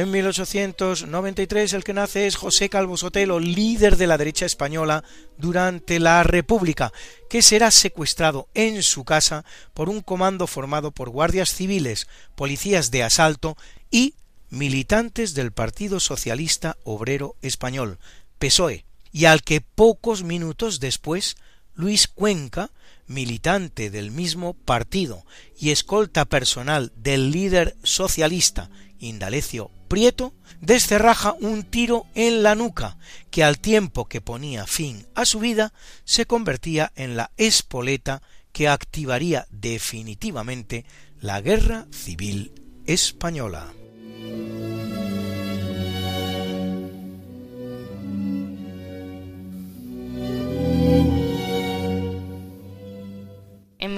En 0.00 0.10
1893 0.12 1.74
el 1.74 1.84
que 1.84 1.92
nace 1.92 2.26
es 2.26 2.36
José 2.36 2.70
Calvo 2.70 2.96
Sotelo, 2.96 3.38
líder 3.38 3.98
de 3.98 4.06
la 4.06 4.16
derecha 4.16 4.46
española 4.46 5.04
durante 5.36 6.00
la 6.00 6.22
República, 6.22 6.90
que 7.28 7.42
será 7.42 7.70
secuestrado 7.70 8.48
en 8.54 8.82
su 8.82 9.04
casa 9.04 9.44
por 9.74 9.90
un 9.90 10.00
comando 10.00 10.46
formado 10.46 10.90
por 10.90 11.10
guardias 11.10 11.52
civiles, 11.54 12.06
policías 12.34 12.90
de 12.90 13.02
asalto 13.02 13.58
y 13.90 14.14
militantes 14.48 15.34
del 15.34 15.52
Partido 15.52 16.00
Socialista 16.00 16.78
Obrero 16.82 17.36
Español, 17.42 17.98
PSOE, 18.38 18.86
y 19.12 19.26
al 19.26 19.42
que 19.42 19.60
pocos 19.60 20.22
minutos 20.22 20.80
después 20.80 21.36
Luis 21.74 22.08
Cuenca, 22.08 22.70
militante 23.06 23.90
del 23.90 24.12
mismo 24.12 24.54
partido 24.54 25.26
y 25.58 25.72
escolta 25.72 26.24
personal 26.24 26.90
del 26.96 27.32
líder 27.32 27.76
socialista 27.82 28.70
Indalecio 28.98 29.70
Prieto, 29.90 30.34
descerraja 30.60 31.34
un 31.40 31.64
tiro 31.64 32.06
en 32.14 32.44
la 32.44 32.54
nuca, 32.54 32.96
que 33.32 33.42
al 33.42 33.58
tiempo 33.58 34.04
que 34.04 34.20
ponía 34.20 34.64
fin 34.68 35.04
a 35.16 35.24
su 35.24 35.40
vida, 35.40 35.72
se 36.04 36.26
convertía 36.26 36.92
en 36.94 37.16
la 37.16 37.32
espoleta 37.36 38.22
que 38.52 38.68
activaría 38.68 39.48
definitivamente 39.50 40.84
la 41.20 41.40
guerra 41.40 41.88
civil 41.90 42.52
española. 42.86 43.72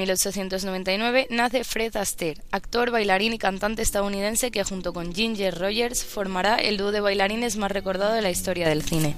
1899 0.03 1.29
nace 1.31 1.65
Fred 1.65 1.97
Astaire, 1.97 2.43
actor, 2.51 2.91
bailarín 2.91 3.33
y 3.33 3.39
cantante 3.39 3.83
estadounidense 3.83 4.51
que 4.51 4.65
junto 4.65 4.93
con 4.93 5.15
Ginger 5.15 5.57
Rogers 5.57 6.05
formará 6.05 6.57
el 6.57 6.77
dúo 6.77 6.93
de 6.93 7.01
bailarines 7.01 7.57
más 7.57 7.71
recordado 7.71 8.13
de 8.13 8.23
la 8.23 8.31
historia 8.31 8.69
del 8.69 8.83
cine. 8.83 9.15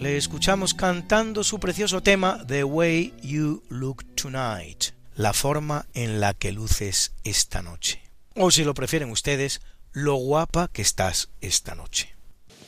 Le 0.00 0.16
escuchamos 0.16 0.74
cantando 0.74 1.44
su 1.44 1.60
precioso 1.60 2.02
tema 2.02 2.44
The 2.46 2.64
Way 2.64 3.14
You 3.22 3.62
Look 3.68 4.04
Tonight, 4.14 4.94
la 5.14 5.32
forma 5.32 5.86
en 5.94 6.20
la 6.20 6.34
que 6.34 6.52
luces 6.52 7.12
esta 7.22 7.62
noche. 7.62 8.02
O 8.34 8.50
si 8.50 8.64
lo 8.64 8.74
prefieren 8.74 9.10
ustedes, 9.10 9.60
lo 9.92 10.14
guapa 10.16 10.68
que 10.68 10.82
estás 10.82 11.28
esta 11.40 11.74
noche. 11.74 12.16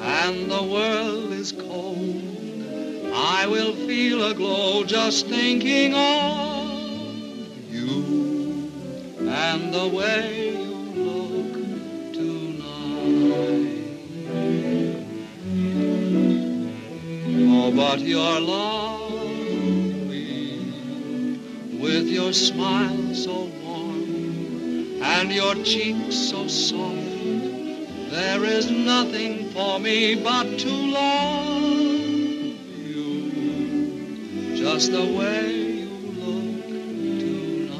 and 0.00 0.50
the 0.50 0.62
world 0.62 1.32
is 1.32 1.52
cold, 1.52 2.22
I 3.12 3.46
will 3.46 3.74
feel 3.74 4.24
a 4.30 4.34
glow 4.34 4.84
just 4.84 5.26
thinking 5.26 5.94
of 5.94 6.70
you 7.68 8.70
and 9.20 9.74
the 9.74 9.88
way 9.88 10.50
you 10.50 10.74
look 11.02 11.52
tonight. 12.12 13.84
Oh, 17.50 17.72
but 17.74 18.00
you're 18.00 18.40
lovely 18.40 18.98
with 21.80 22.06
your 22.06 22.32
smile 22.32 23.14
so 23.14 23.50
warm 23.64 25.02
and 25.02 25.32
your 25.32 25.54
cheeks 25.56 26.14
so 26.16 26.46
soft. 26.46 27.07
There 28.10 28.42
is 28.42 28.70
nothing 28.70 29.50
for 29.50 29.78
me 29.78 30.14
but 30.14 30.58
to 30.60 30.70
love 30.70 32.56
you 32.86 34.56
just 34.56 34.92
the 34.92 35.04
way 35.04 35.52
you 35.52 35.90
look 36.16 36.66
tonight. 37.20 37.76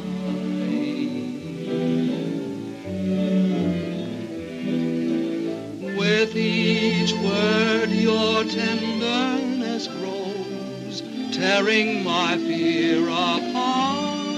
With 5.97 6.37
each 6.37 7.15
word 7.15 7.89
your 7.89 8.45
tenderness 8.45 9.89
grows, 9.89 11.03
tearing 11.33 12.05
my 12.05 12.37
fear 12.37 13.09
apart. 13.09 14.29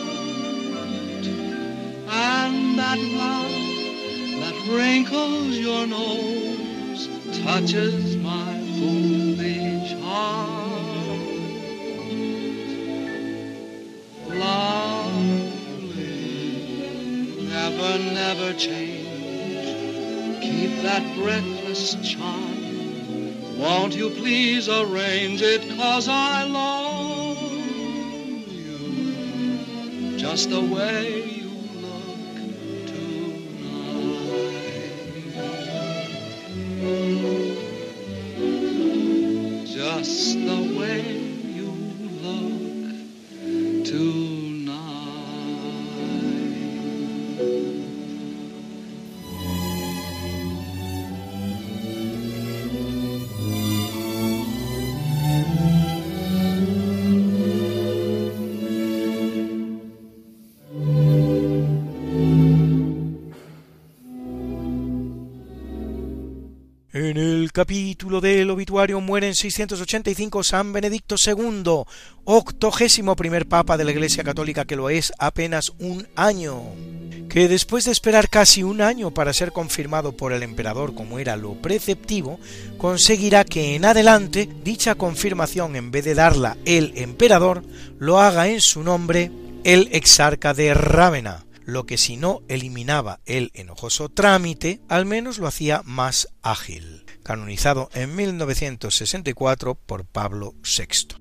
And 2.07 2.79
that 2.79 2.99
that 2.99 3.60
wrinkles 4.71 5.59
your 5.59 5.87
nose 5.87 7.09
touches 7.43 8.17
my 8.17 8.55
foolish 8.79 9.93
heart. 10.01 11.21
Lovely, 14.29 15.11
never, 17.49 17.99
never 18.15 18.53
change. 18.55 20.41
Keep 20.41 20.83
that 20.83 21.03
breathless 21.17 21.97
charm. 22.09 23.59
Won't 23.59 23.95
you 23.97 24.11
please 24.11 24.69
arrange 24.69 25.43
it? 25.43 25.69
Cause 25.77 26.09
I 26.09 26.45
love 26.45 27.43
you 28.49 30.17
just 30.17 30.51
the 30.51 30.61
way 30.61 31.40
capítulo 67.61 68.23
del 68.23 68.49
obituario 68.49 69.03
muere 69.03 69.27
en 69.27 69.35
685 69.35 70.43
San 70.45 70.73
Benedicto 70.73 71.17
II, 71.23 71.83
octogésimo 72.25 73.15
primer 73.15 73.47
papa 73.47 73.77
de 73.77 73.85
la 73.85 73.91
Iglesia 73.91 74.25
Católica 74.25 74.65
que 74.65 74.77
lo 74.77 74.89
es 74.89 75.13
apenas 75.19 75.75
un 75.79 76.09
año, 76.17 76.63
que 77.29 77.49
después 77.49 77.85
de 77.85 77.93
esperar 77.93 78.31
casi 78.31 78.63
un 78.63 78.81
año 78.81 79.13
para 79.13 79.35
ser 79.35 79.53
confirmado 79.53 80.17
por 80.17 80.33
el 80.33 80.43
emperador 80.43 80.95
como 80.95 81.19
era 81.19 81.37
lo 81.37 81.53
preceptivo, 81.53 82.41
conseguirá 82.79 83.45
que 83.45 83.75
en 83.75 83.85
adelante 83.85 84.49
dicha 84.65 84.95
confirmación 84.95 85.77
en 85.77 85.91
vez 85.91 86.07
de 86.07 86.15
darla 86.15 86.57
el 86.65 86.95
emperador, 86.97 87.63
lo 87.99 88.21
haga 88.21 88.49
en 88.49 88.63
su 88.63 88.83
nombre 88.83 89.31
el 89.65 89.91
exarca 89.93 90.55
de 90.55 90.73
Rávena, 90.73 91.45
lo 91.67 91.85
que 91.85 91.99
si 91.99 92.17
no 92.17 92.41
eliminaba 92.49 93.21
el 93.27 93.51
enojoso 93.53 94.09
trámite, 94.09 94.81
al 94.89 95.05
menos 95.05 95.37
lo 95.37 95.47
hacía 95.47 95.83
más 95.85 96.29
ágil, 96.41 97.05
canonizado 97.31 97.91
en 97.95 98.17
1964 98.17 99.77
por 99.77 100.05
Pablo 100.05 100.57
VI. 100.65 101.15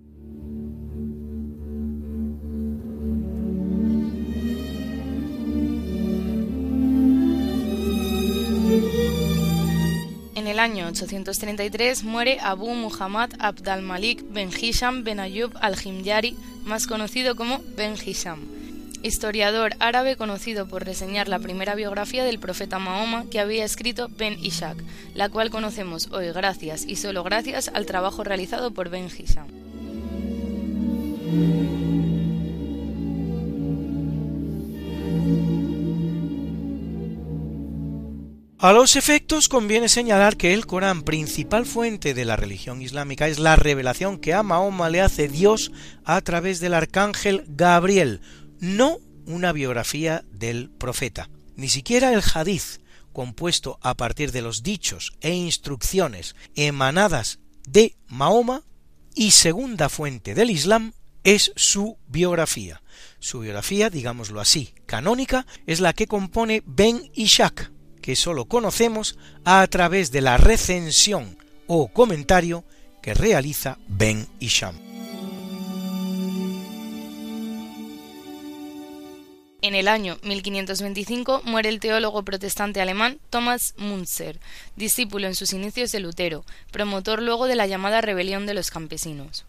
En 10.33 10.47
el 10.47 10.57
año 10.57 10.87
833 10.87 12.03
muere 12.03 12.39
Abu 12.41 12.73
Muhammad 12.73 13.29
Abd 13.37 13.67
al-Malik 13.67 14.25
ben 14.31 14.49
Hisham 14.49 15.03
ben 15.03 15.19
Ayub 15.19 15.55
al-Himyari, 15.61 16.35
más 16.65 16.87
conocido 16.87 17.35
como 17.35 17.61
Ben 17.77 17.93
Hisham, 18.03 18.47
historiador 19.03 19.75
árabe 19.79 20.15
conocido 20.15 20.67
por 20.67 20.85
reseñar 20.85 21.27
la 21.27 21.39
primera 21.39 21.75
biografía 21.75 22.23
del 22.23 22.39
profeta 22.39 22.79
Mahoma 22.79 23.25
que 23.29 23.39
había 23.39 23.65
escrito 23.65 24.09
Ben 24.17 24.37
Ishaq, 24.43 24.77
la 25.13 25.29
cual 25.29 25.49
conocemos 25.49 26.09
hoy 26.11 26.31
gracias 26.31 26.85
y 26.85 26.95
solo 26.95 27.23
gracias 27.23 27.69
al 27.73 27.85
trabajo 27.85 28.23
realizado 28.23 28.71
por 28.71 28.89
Ben 28.89 29.07
Hisham. 29.07 29.47
A 38.61 38.73
los 38.73 38.97
efectos 38.97 39.47
conviene 39.47 39.87
señalar 39.87 40.35
que 40.35 40.53
el 40.53 40.65
Corán, 40.65 41.03
principal 41.03 41.65
fuente 41.65 42.13
de 42.13 42.25
la 42.25 42.35
religión 42.35 42.81
islámica, 42.81 43.29
es 43.29 43.39
la 43.39 43.55
revelación 43.55 44.17
que 44.17 44.33
a 44.33 44.43
Mahoma 44.43 44.89
le 44.89 44.99
hace 44.99 45.29
Dios 45.29 45.71
a 46.03 46.19
través 46.19 46.59
del 46.59 46.73
arcángel 46.73 47.45
Gabriel, 47.47 48.19
no 48.59 48.97
una 49.25 49.51
biografía 49.51 50.23
del 50.31 50.69
profeta. 50.69 51.29
Ni 51.55 51.69
siquiera 51.69 52.13
el 52.13 52.21
hadiz, 52.33 52.79
compuesto 53.13 53.79
a 53.81 53.95
partir 53.95 54.31
de 54.31 54.41
los 54.41 54.63
dichos 54.63 55.13
e 55.21 55.33
instrucciones 55.33 56.35
emanadas 56.55 57.39
de 57.67 57.95
Mahoma 58.07 58.63
y 59.15 59.31
segunda 59.31 59.89
fuente 59.89 60.35
del 60.35 60.49
Islam, 60.49 60.93
es 61.23 61.51
su 61.55 61.97
biografía. 62.07 62.81
Su 63.19 63.41
biografía, 63.41 63.89
digámoslo 63.89 64.39
así, 64.39 64.73
canónica, 64.85 65.45
es 65.67 65.79
la 65.79 65.93
que 65.93 66.07
compone 66.07 66.63
Ben 66.65 67.11
Ishak, 67.13 67.71
que 68.01 68.15
sólo 68.15 68.45
conocemos 68.45 69.17
a 69.43 69.65
través 69.67 70.11
de 70.11 70.21
la 70.21 70.37
recensión 70.37 71.37
o 71.67 71.89
comentario 71.89 72.63
que 73.01 73.13
realiza 73.13 73.77
Ben 73.87 74.27
Isham. 74.39 74.75
En 79.61 79.75
el 79.75 79.89
año 79.89 80.17
1525 80.23 81.41
muere 81.43 81.67
el 81.67 81.81
teólogo 81.81 82.23
protestante 82.23 82.79
alemán 82.79 83.19
Thomas 83.29 83.73
Munzer, 83.77 84.39
discípulo 84.77 85.27
en 85.27 85.35
sus 85.35 85.51
inicios 85.51 85.91
de 85.91 85.99
Lutero, 85.99 86.45
promotor 86.71 87.21
luego 87.21 87.45
de 87.45 87.55
la 87.55 87.67
llamada 87.67 87.99
rebelión 87.99 88.45
de 88.45 88.53
los 88.53 88.71
campesinos. 88.71 89.45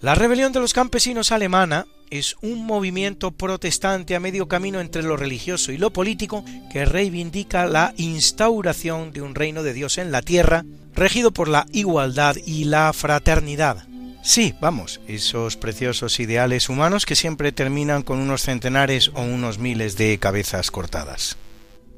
La 0.00 0.14
rebelión 0.14 0.52
de 0.52 0.60
los 0.60 0.74
campesinos 0.74 1.32
alemana 1.32 1.86
es 2.10 2.36
un 2.42 2.66
movimiento 2.66 3.30
protestante 3.30 4.14
a 4.14 4.20
medio 4.20 4.48
camino 4.48 4.80
entre 4.80 5.02
lo 5.02 5.16
religioso 5.16 5.72
y 5.72 5.78
lo 5.78 5.92
político 5.92 6.44
que 6.70 6.84
reivindica 6.84 7.66
la 7.66 7.94
instauración 7.96 9.12
de 9.12 9.22
un 9.22 9.34
reino 9.34 9.62
de 9.62 9.72
Dios 9.72 9.96
en 9.96 10.12
la 10.12 10.20
tierra, 10.20 10.64
regido 10.94 11.32
por 11.32 11.48
la 11.48 11.66
igualdad 11.72 12.36
y 12.44 12.64
la 12.64 12.92
fraternidad. 12.92 13.86
Sí, 14.22 14.54
vamos, 14.60 15.00
esos 15.06 15.58
preciosos 15.58 16.18
ideales 16.18 16.70
humanos 16.70 17.04
que 17.04 17.14
siempre 17.14 17.52
terminan 17.52 18.02
con 18.02 18.18
unos 18.20 18.42
centenares 18.42 19.10
o 19.14 19.20
unos 19.20 19.58
miles 19.58 19.98
de 19.98 20.18
cabezas 20.18 20.70
cortadas. 20.70 21.36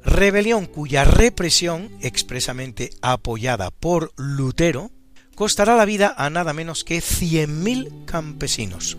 Rebelión 0.03 0.65
cuya 0.65 1.05
represión, 1.05 1.89
expresamente 2.01 2.91
apoyada 3.01 3.71
por 3.71 4.11
Lutero, 4.17 4.91
costará 5.35 5.75
la 5.75 5.85
vida 5.85 6.13
a 6.17 6.29
nada 6.29 6.51
menos 6.51 6.83
que 6.83 6.97
100.000 6.97 8.05
campesinos. 8.05 8.97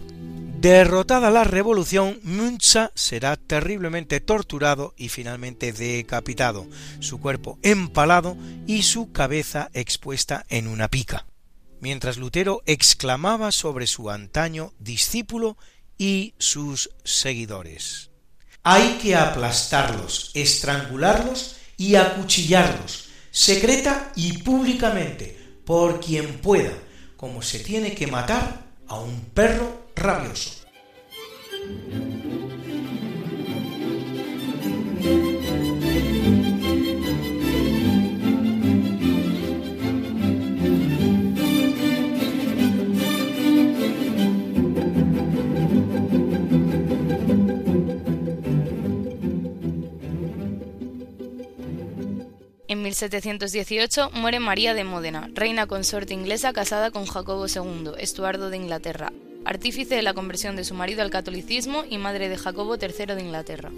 Derrotada 0.60 1.30
la 1.30 1.44
revolución, 1.44 2.18
Munza 2.24 2.90
será 2.96 3.36
terriblemente 3.36 4.18
torturado 4.18 4.92
y 4.96 5.08
finalmente 5.08 5.72
decapitado, 5.72 6.66
su 6.98 7.20
cuerpo 7.20 7.60
empalado 7.62 8.36
y 8.66 8.82
su 8.82 9.12
cabeza 9.12 9.70
expuesta 9.72 10.44
en 10.48 10.66
una 10.66 10.88
pica, 10.88 11.26
mientras 11.80 12.16
Lutero 12.16 12.62
exclamaba 12.66 13.52
sobre 13.52 13.86
su 13.86 14.10
antaño 14.10 14.72
discípulo 14.80 15.56
y 15.96 16.34
sus 16.38 16.90
seguidores. 17.04 18.10
Hay 18.64 18.98
que 19.00 19.14
aplastarlos, 19.14 20.32
estrangularlos 20.34 21.54
y 21.76 21.94
acuchillarlos, 21.94 23.10
secreta 23.30 24.10
y 24.16 24.38
públicamente, 24.38 25.38
por 25.64 26.00
quien 26.00 26.38
pueda, 26.40 26.72
como 27.16 27.42
se 27.42 27.60
tiene 27.60 27.94
que 27.94 28.08
matar 28.08 28.66
a 28.88 28.98
un 28.98 29.20
perro 29.26 29.87
rabioso. 29.98 30.58
1718 52.88 54.10
muere 54.14 54.40
María 54.40 54.72
de 54.72 54.82
Módena, 54.82 55.28
reina 55.34 55.66
consorte 55.66 56.14
inglesa 56.14 56.54
casada 56.54 56.90
con 56.90 57.04
Jacobo 57.04 57.46
II, 57.46 57.92
Estuardo 57.98 58.48
de 58.48 58.56
Inglaterra, 58.56 59.12
artífice 59.44 59.94
de 59.94 60.02
la 60.02 60.14
conversión 60.14 60.56
de 60.56 60.64
su 60.64 60.72
marido 60.72 61.02
al 61.02 61.10
catolicismo 61.10 61.84
y 61.88 61.98
madre 61.98 62.30
de 62.30 62.38
Jacobo 62.38 62.76
III 62.76 63.14
de 63.14 63.20
Inglaterra. 63.20 63.70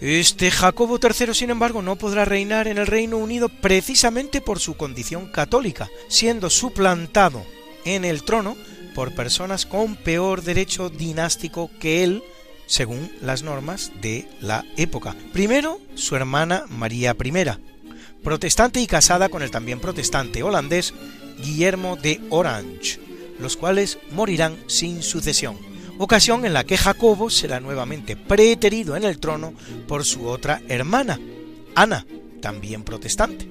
Este 0.00 0.52
Jacobo 0.52 1.00
III, 1.02 1.34
sin 1.34 1.50
embargo, 1.50 1.82
no 1.82 1.96
podrá 1.96 2.24
reinar 2.24 2.68
en 2.68 2.78
el 2.78 2.86
Reino 2.86 3.18
Unido 3.18 3.48
precisamente 3.48 4.40
por 4.40 4.60
su 4.60 4.76
condición 4.76 5.26
católica, 5.32 5.90
siendo 6.06 6.48
suplantado 6.48 7.42
en 7.84 8.04
el 8.04 8.22
trono 8.22 8.56
por 8.94 9.14
personas 9.14 9.66
con 9.66 9.96
peor 9.96 10.42
derecho 10.42 10.90
dinástico 10.90 11.70
que 11.78 12.04
él, 12.04 12.22
según 12.66 13.10
las 13.22 13.42
normas 13.42 13.92
de 14.00 14.28
la 14.40 14.64
época. 14.76 15.14
Primero, 15.32 15.80
su 15.94 16.16
hermana 16.16 16.64
María 16.68 17.16
I, 17.22 17.32
protestante 18.22 18.80
y 18.80 18.86
casada 18.86 19.28
con 19.28 19.42
el 19.42 19.50
también 19.50 19.80
protestante 19.80 20.42
holandés 20.42 20.94
Guillermo 21.42 21.96
de 21.96 22.20
Orange, 22.30 23.00
los 23.38 23.56
cuales 23.56 23.98
morirán 24.10 24.56
sin 24.66 25.02
sucesión, 25.02 25.56
ocasión 25.98 26.44
en 26.44 26.52
la 26.52 26.64
que 26.64 26.76
Jacobo 26.76 27.30
será 27.30 27.60
nuevamente 27.60 28.16
preterido 28.16 28.96
en 28.96 29.04
el 29.04 29.18
trono 29.18 29.54
por 29.86 30.04
su 30.04 30.26
otra 30.26 30.60
hermana, 30.68 31.18
Ana, 31.74 32.04
también 32.40 32.82
protestante. 32.82 33.46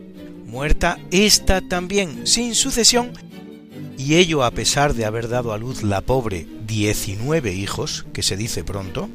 Muerta 0.45 0.97
esta 1.11 1.61
también 1.61 2.25
sin 2.25 2.55
sucesión, 2.55 3.11
y 3.97 4.15
ello 4.15 4.43
a 4.43 4.51
pesar 4.51 4.93
de 4.93 5.05
haber 5.05 5.27
dado 5.27 5.51
a 5.51 5.57
luz 5.57 5.83
la 5.83 6.01
pobre 6.01 6.47
19 6.65 7.53
hijos, 7.53 8.05
que 8.13 8.23
se 8.23 8.37
dice 8.37 8.63
pronto, 8.63 9.09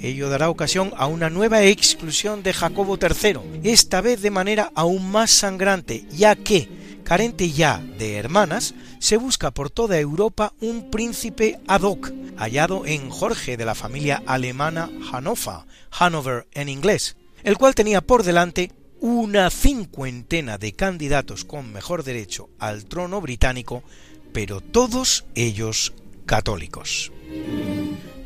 ello 0.00 0.28
dará 0.28 0.50
ocasión 0.50 0.92
a 0.96 1.06
una 1.06 1.30
nueva 1.30 1.62
exclusión 1.62 2.42
de 2.42 2.52
Jacobo 2.52 2.98
III, 3.00 3.60
esta 3.64 4.00
vez 4.00 4.20
de 4.20 4.30
manera 4.30 4.70
aún 4.74 5.10
más 5.10 5.30
sangrante, 5.30 6.04
ya 6.10 6.36
que, 6.36 6.68
carente 7.04 7.50
ya 7.50 7.82
de 7.98 8.16
hermanas, 8.16 8.74
se 8.98 9.16
busca 9.16 9.50
por 9.50 9.70
toda 9.70 9.98
Europa 9.98 10.52
un 10.60 10.90
príncipe 10.90 11.58
ad 11.66 11.82
hoc, 11.82 12.12
hallado 12.36 12.86
en 12.86 13.10
Jorge 13.10 13.56
de 13.56 13.64
la 13.64 13.74
familia 13.74 14.22
alemana 14.26 14.90
Hannover, 15.10 15.64
Hanover 15.90 16.46
en 16.52 16.68
inglés, 16.68 17.16
el 17.44 17.56
cual 17.56 17.74
tenía 17.74 18.00
por 18.00 18.22
delante 18.22 18.72
una 19.00 19.48
cincuentena 19.50 20.58
de 20.58 20.72
candidatos 20.72 21.44
con 21.44 21.72
mejor 21.72 22.02
derecho 22.02 22.50
al 22.58 22.84
trono 22.84 23.20
británico, 23.20 23.84
pero 24.32 24.60
todos 24.60 25.24
ellos 25.34 25.92
católicos. 26.26 27.12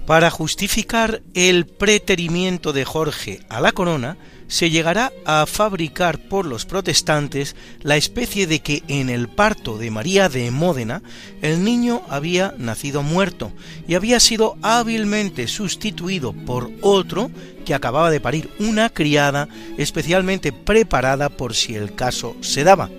Para 0.06 0.30
justificar 0.30 1.22
el 1.34 1.66
preterimiento 1.66 2.72
de 2.72 2.84
Jorge 2.84 3.40
a 3.48 3.60
la 3.60 3.72
corona, 3.72 4.16
se 4.52 4.68
llegará 4.68 5.12
a 5.24 5.46
fabricar 5.46 6.18
por 6.18 6.44
los 6.44 6.66
protestantes 6.66 7.56
la 7.80 7.96
especie 7.96 8.46
de 8.46 8.58
que 8.58 8.82
en 8.88 9.08
el 9.08 9.28
parto 9.28 9.78
de 9.78 9.90
María 9.90 10.28
de 10.28 10.50
Módena 10.50 11.02
el 11.40 11.64
niño 11.64 12.02
había 12.10 12.54
nacido 12.58 13.02
muerto 13.02 13.52
y 13.88 13.94
había 13.94 14.20
sido 14.20 14.58
hábilmente 14.60 15.48
sustituido 15.48 16.34
por 16.34 16.70
otro 16.82 17.30
que 17.64 17.72
acababa 17.72 18.10
de 18.10 18.20
parir 18.20 18.50
una 18.58 18.90
criada 18.90 19.48
especialmente 19.78 20.52
preparada 20.52 21.30
por 21.30 21.54
si 21.54 21.74
el 21.74 21.94
caso 21.94 22.36
se 22.42 22.62
daba. 22.62 22.90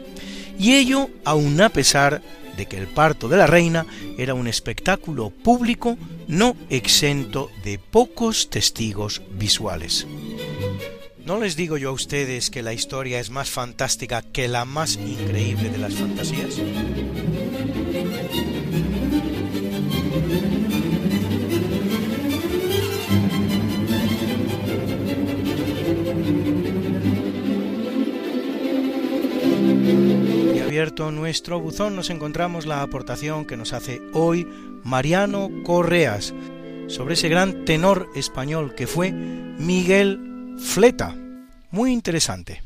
Y 0.58 0.74
ello 0.74 1.12
aun 1.24 1.62
a 1.62 1.70
pesar 1.70 2.24
que 2.66 2.78
el 2.78 2.88
parto 2.88 3.28
de 3.28 3.38
la 3.38 3.48
reina 3.48 3.86
era 4.18 4.34
un 4.34 4.48
espectáculo 4.48 5.30
público 5.30 5.98
no 6.28 6.56
exento 6.70 7.50
de 7.64 7.80
pocos 7.80 8.50
testigos 8.50 9.22
visuales. 9.32 10.08
¿No 11.26 11.40
les 11.40 11.56
digo 11.56 11.78
yo 11.78 11.90
a 11.90 11.94
ustedes 11.94 12.50
que 12.50 12.62
la 12.62 12.74
historia 12.74 13.20
es 13.20 13.30
más 13.30 13.50
fantástica 13.50 14.22
que 14.22 14.48
la 14.48 14.66
más 14.66 14.98
increíble 14.98 15.70
de 15.70 15.78
las 15.78 15.94
fantasías? 15.94 16.60
Nuestro 31.12 31.60
buzón 31.60 31.96
nos 31.96 32.10
encontramos 32.10 32.66
la 32.66 32.82
aportación 32.82 33.46
que 33.46 33.58
nos 33.58 33.74
hace 33.74 34.02
hoy 34.12 34.48
Mariano 34.84 35.52
Correas 35.64 36.34
sobre 36.88 37.14
ese 37.14 37.30
gran 37.30 37.64
tenor 37.64 38.10
español 38.16 38.74
que 38.74 38.88
fue 38.88 39.12
Miguel 39.12 40.56
Fleta. 40.58 41.16
Muy 41.70 41.92
interesante. 41.94 42.64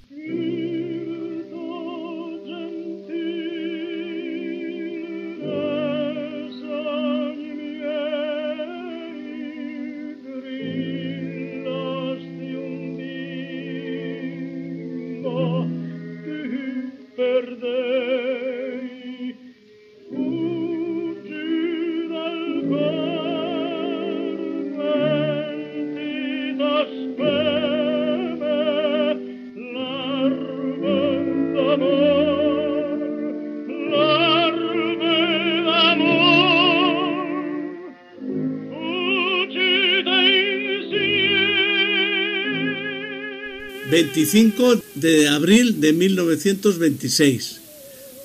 25 43.97 44.79
de 44.93 45.27
abril 45.27 45.81
de 45.81 45.91
1926. 45.91 47.61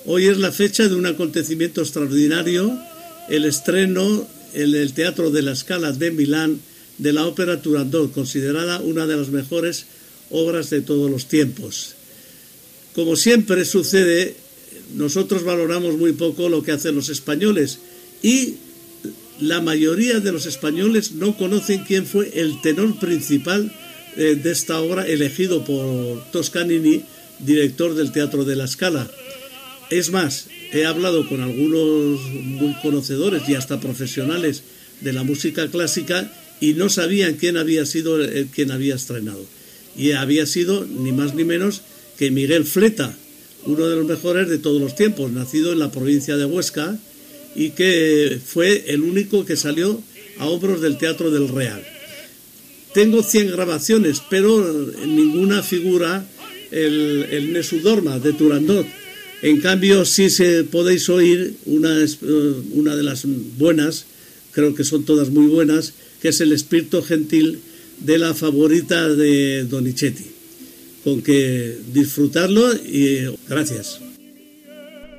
Hoy 0.05 0.27
es 0.27 0.37
la 0.37 0.51
fecha 0.51 0.87
de 0.87 0.93
un 0.93 1.07
acontecimiento 1.07 1.81
extraordinario, 1.81 2.77
el 3.27 3.45
estreno 3.45 4.27
en 4.53 4.75
el 4.75 4.93
Teatro 4.93 5.31
de 5.31 5.41
la 5.41 5.55
Scala 5.55 5.91
de 5.91 6.11
Milán 6.11 6.59
de 6.99 7.11
la 7.11 7.25
ópera 7.25 7.59
Turandot, 7.63 8.13
considerada 8.13 8.81
una 8.81 9.07
de 9.07 9.17
las 9.17 9.29
mejores 9.29 9.87
obras 10.29 10.69
de 10.69 10.81
todos 10.81 11.09
los 11.09 11.25
tiempos. 11.25 11.95
Como 12.93 13.15
siempre 13.15 13.65
sucede, 13.65 14.35
nosotros 14.93 15.43
valoramos 15.43 15.97
muy 15.97 16.13
poco 16.13 16.49
lo 16.49 16.61
que 16.61 16.73
hacen 16.73 16.93
los 16.93 17.09
españoles 17.09 17.79
y 18.21 18.57
la 19.39 19.59
mayoría 19.59 20.19
de 20.19 20.33
los 20.33 20.45
españoles 20.45 21.13
no 21.13 21.35
conocen 21.35 21.83
quién 21.83 22.05
fue 22.05 22.29
el 22.39 22.61
tenor 22.61 22.99
principal 22.99 23.73
eh, 24.17 24.35
de 24.41 24.51
esta 24.51 24.79
obra 24.79 25.07
elegido 25.07 25.63
por 25.65 26.23
Toscanini, 26.31 27.03
director 27.39 27.95
del 27.95 28.11
Teatro 28.11 28.45
de 28.45 28.55
la 28.55 28.67
Scala. 28.67 29.09
Es 29.89 30.11
más, 30.11 30.47
he 30.71 30.85
hablado 30.85 31.27
con 31.27 31.41
algunos 31.41 32.21
muy 32.31 32.73
conocedores 32.81 33.47
y 33.47 33.55
hasta 33.55 33.79
profesionales 33.79 34.63
de 35.01 35.13
la 35.13 35.23
música 35.23 35.67
clásica 35.67 36.31
y 36.59 36.73
no 36.73 36.89
sabían 36.89 37.35
quién 37.35 37.57
había 37.57 37.85
sido 37.85 38.21
el, 38.21 38.47
quien 38.47 38.71
había 38.71 38.95
estrenado. 38.95 39.45
Y 39.95 40.11
había 40.11 40.45
sido 40.45 40.85
ni 40.85 41.11
más 41.11 41.35
ni 41.35 41.43
menos 41.43 41.81
que 42.17 42.31
Miguel 42.31 42.65
Fleta, 42.65 43.15
uno 43.65 43.87
de 43.87 43.95
los 43.95 44.05
mejores 44.05 44.49
de 44.49 44.57
todos 44.57 44.81
los 44.81 44.95
tiempos, 44.95 45.31
nacido 45.31 45.73
en 45.73 45.79
la 45.79 45.91
provincia 45.91 46.37
de 46.37 46.45
Huesca 46.45 46.97
y 47.55 47.71
que 47.71 48.39
fue 48.43 48.85
el 48.87 49.01
único 49.01 49.45
que 49.45 49.55
salió 49.55 50.01
a 50.39 50.47
hombros 50.47 50.81
del 50.81 50.97
Teatro 50.97 51.31
del 51.31 51.49
Real. 51.49 51.83
Tengo 52.93 53.23
100 53.23 53.51
grabaciones, 53.51 54.21
pero 54.29 54.61
ninguna 55.05 55.63
figura 55.63 56.25
el, 56.71 57.27
el 57.31 57.53
Nesudorma 57.53 58.19
de 58.19 58.33
Turandot. 58.33 58.85
En 59.41 59.59
cambio, 59.59 60.05
sí 60.05 60.29
se 60.29 60.63
podéis 60.63 61.09
oír 61.09 61.55
una, 61.65 62.01
eh, 62.01 62.07
una 62.71 62.95
de 62.95 63.03
las 63.03 63.25
buenas, 63.57 64.05
creo 64.51 64.73
que 64.73 64.83
son 64.83 65.03
todas 65.03 65.29
muy 65.29 65.47
buenas, 65.47 65.93
que 66.21 66.29
es 66.29 66.39
el 66.39 66.53
espíritu 66.53 67.01
gentil 67.01 67.59
de 67.99 68.17
la 68.17 68.33
favorita 68.33 69.09
de 69.09 69.65
Donizetti. 69.65 70.25
Con 71.03 71.21
que 71.21 71.77
disfrutarlo 71.91 72.73
y 72.73 73.35
gracias. 73.49 73.99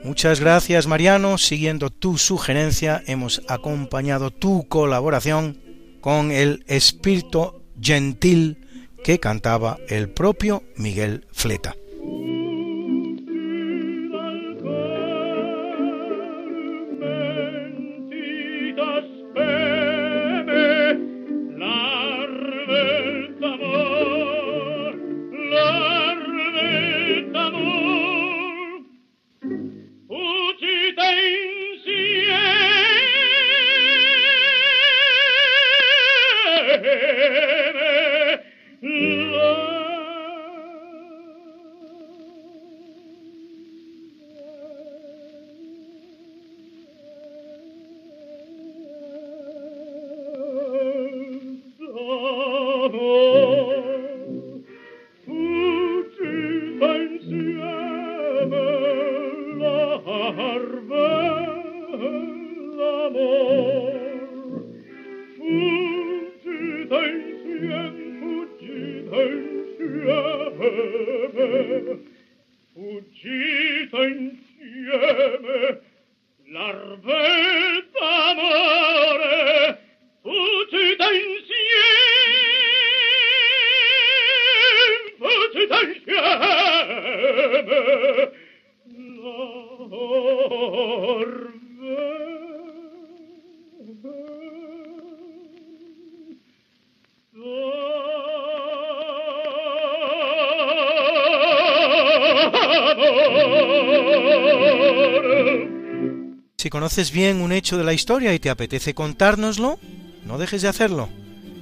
Muchas 0.02 0.40
gracias 0.40 0.86
Mariano. 0.86 1.36
Siguiendo 1.36 1.90
tu 1.90 2.16
sugerencia, 2.16 3.02
hemos 3.06 3.42
acompañado 3.48 4.30
tu 4.30 4.66
colaboración 4.68 5.58
con 6.00 6.30
el 6.30 6.64
espíritu 6.66 7.63
gentil 7.80 8.58
que 9.02 9.20
cantaba 9.20 9.78
el 9.88 10.08
propio 10.08 10.62
Miguel 10.76 11.26
Fleta. 11.32 11.76
Si 106.64 106.70
conoces 106.70 107.12
bien 107.12 107.42
un 107.42 107.52
hecho 107.52 107.76
de 107.76 107.84
la 107.84 107.92
historia 107.92 108.32
y 108.32 108.38
te 108.38 108.48
apetece 108.48 108.94
contárnoslo, 108.94 109.78
no 110.24 110.38
dejes 110.38 110.62
de 110.62 110.68
hacerlo. 110.68 111.10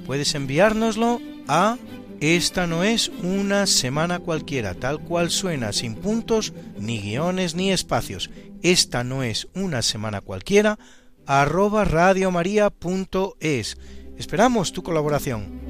Puedes 0.05 0.33
enviárnoslo 0.33 1.19
a 1.45 1.77
esta 2.21 2.67
no 2.67 2.85
es 2.85 3.11
una 3.21 3.67
semana 3.67 4.19
cualquiera, 4.19 4.75
tal 4.75 5.01
cual 5.01 5.29
suena, 5.29 5.73
sin 5.73 5.95
puntos, 5.95 6.53
ni 6.79 7.01
guiones, 7.01 7.53
ni 7.53 7.73
espacios. 7.73 8.29
Esta 8.61 9.03
no 9.03 9.23
es 9.23 9.49
una 9.53 9.81
semana 9.81 10.21
cualquiera, 10.21 10.79
arroba 11.25 11.83
radiomaria.es. 11.83 13.77
Esperamos 14.17 14.71
tu 14.71 14.83
colaboración. 14.83 15.62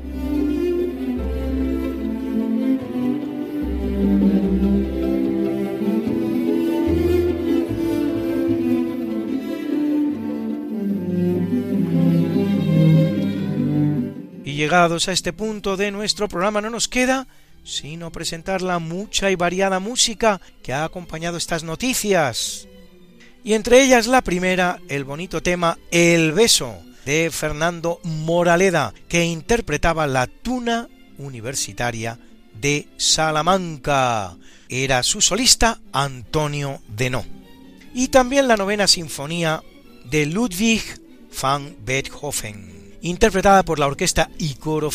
Llegados 14.63 15.09
a 15.09 15.11
este 15.11 15.33
punto 15.33 15.75
de 15.75 15.91
nuestro 15.91 16.29
programa 16.29 16.61
no 16.61 16.69
nos 16.69 16.87
queda 16.87 17.27
sino 17.65 18.13
presentar 18.13 18.61
la 18.61 18.79
mucha 18.79 19.29
y 19.29 19.35
variada 19.35 19.81
música 19.81 20.39
que 20.63 20.71
ha 20.71 20.85
acompañado 20.85 21.35
estas 21.35 21.65
noticias. 21.65 22.65
Y 23.43 23.55
entre 23.55 23.83
ellas 23.83 24.07
la 24.07 24.21
primera, 24.21 24.79
el 24.87 25.03
bonito 25.03 25.43
tema 25.43 25.77
El 25.91 26.31
beso 26.31 26.77
de 27.05 27.29
Fernando 27.29 27.99
Moraleda, 28.03 28.93
que 29.09 29.25
interpretaba 29.25 30.07
la 30.07 30.27
tuna 30.27 30.87
universitaria 31.17 32.17
de 32.53 32.87
Salamanca. 32.95 34.37
Era 34.69 35.03
su 35.03 35.19
solista 35.19 35.81
Antonio 35.91 36.81
Denó. 36.87 37.25
Y 37.93 38.07
también 38.07 38.47
la 38.47 38.55
novena 38.55 38.87
sinfonía 38.87 39.61
de 40.05 40.25
Ludwig 40.25 40.83
van 41.41 41.75
Beethoven 41.83 42.82
interpretada 43.03 43.63
por 43.63 43.79
la 43.79 43.87
orquesta 43.87 44.29
y 44.39 44.55
coro 44.55 44.89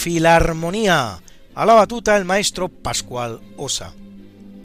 a 1.55 1.67
la 1.67 1.75
batuta 1.75 2.17
el 2.17 2.25
maestro 2.25 2.69
Pascual 2.69 3.41
Osa. 3.59 3.93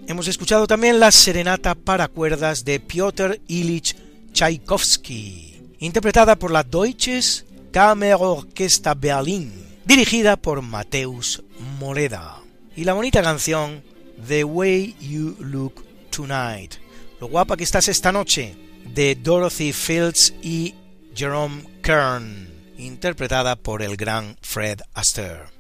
Hemos 0.07 0.27
escuchado 0.29 0.65
también 0.65 0.99
la 0.99 1.11
serenata 1.11 1.75
para 1.75 2.07
cuerdas 2.07 2.63
de 2.63 2.79
Piotr 2.79 3.41
Ilich 3.47 3.97
Tchaikovsky, 4.31 5.61
interpretada 5.79 6.37
por 6.37 6.51
la 6.51 6.63
Deutsches 6.63 7.45
Kammerorchester 7.71 8.95
Berlin, 8.95 9.51
dirigida 9.85 10.37
por 10.37 10.61
Mateus 10.61 11.43
Moreda, 11.79 12.37
y 12.77 12.85
la 12.85 12.93
bonita 12.93 13.21
canción 13.21 13.83
The 14.25 14.45
Way 14.45 14.95
You 15.01 15.35
Look 15.39 15.83
Tonight, 16.11 16.75
lo 17.19 17.27
guapa 17.27 17.57
que 17.57 17.65
estás 17.65 17.89
esta 17.89 18.13
noche, 18.13 18.55
de 18.93 19.15
Dorothy 19.15 19.73
Fields 19.73 20.33
y 20.41 20.75
Jerome 21.13 21.63
Kern 21.81 22.52
interpretada 22.83 23.55
por 23.55 23.81
el 23.81 23.97
gran 23.97 24.37
Fred 24.41 24.81
Astaire. 24.93 25.51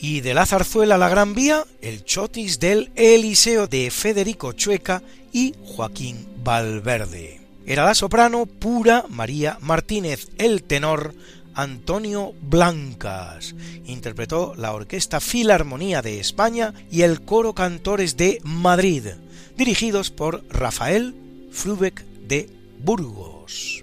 Y 0.00 0.20
de 0.20 0.34
la 0.34 0.46
zarzuela 0.46 0.96
La 0.96 1.08
Gran 1.08 1.34
Vía, 1.34 1.64
el 1.80 2.04
chotis 2.04 2.60
del 2.60 2.90
Eliseo 2.94 3.66
de 3.66 3.90
Federico 3.90 4.52
Chueca 4.52 5.02
y 5.32 5.54
Joaquín 5.64 6.26
Valverde. 6.44 7.40
Era 7.66 7.84
la 7.84 7.94
soprano 7.94 8.46
pura 8.46 9.04
María 9.08 9.58
Martínez, 9.60 10.28
el 10.38 10.62
tenor 10.62 11.14
Antonio 11.54 12.32
Blancas. 12.40 13.54
Interpretó 13.84 14.54
la 14.56 14.72
Orquesta 14.72 15.20
Filarmonía 15.20 16.00
de 16.00 16.20
España 16.20 16.72
y 16.90 17.02
el 17.02 17.22
Coro 17.22 17.52
Cantores 17.52 18.16
de 18.16 18.40
Madrid, 18.44 19.04
dirigidos 19.56 20.10
por 20.10 20.44
Rafael 20.48 21.14
Frubeck 21.50 22.04
de 22.28 22.48
Burgos. 22.78 23.82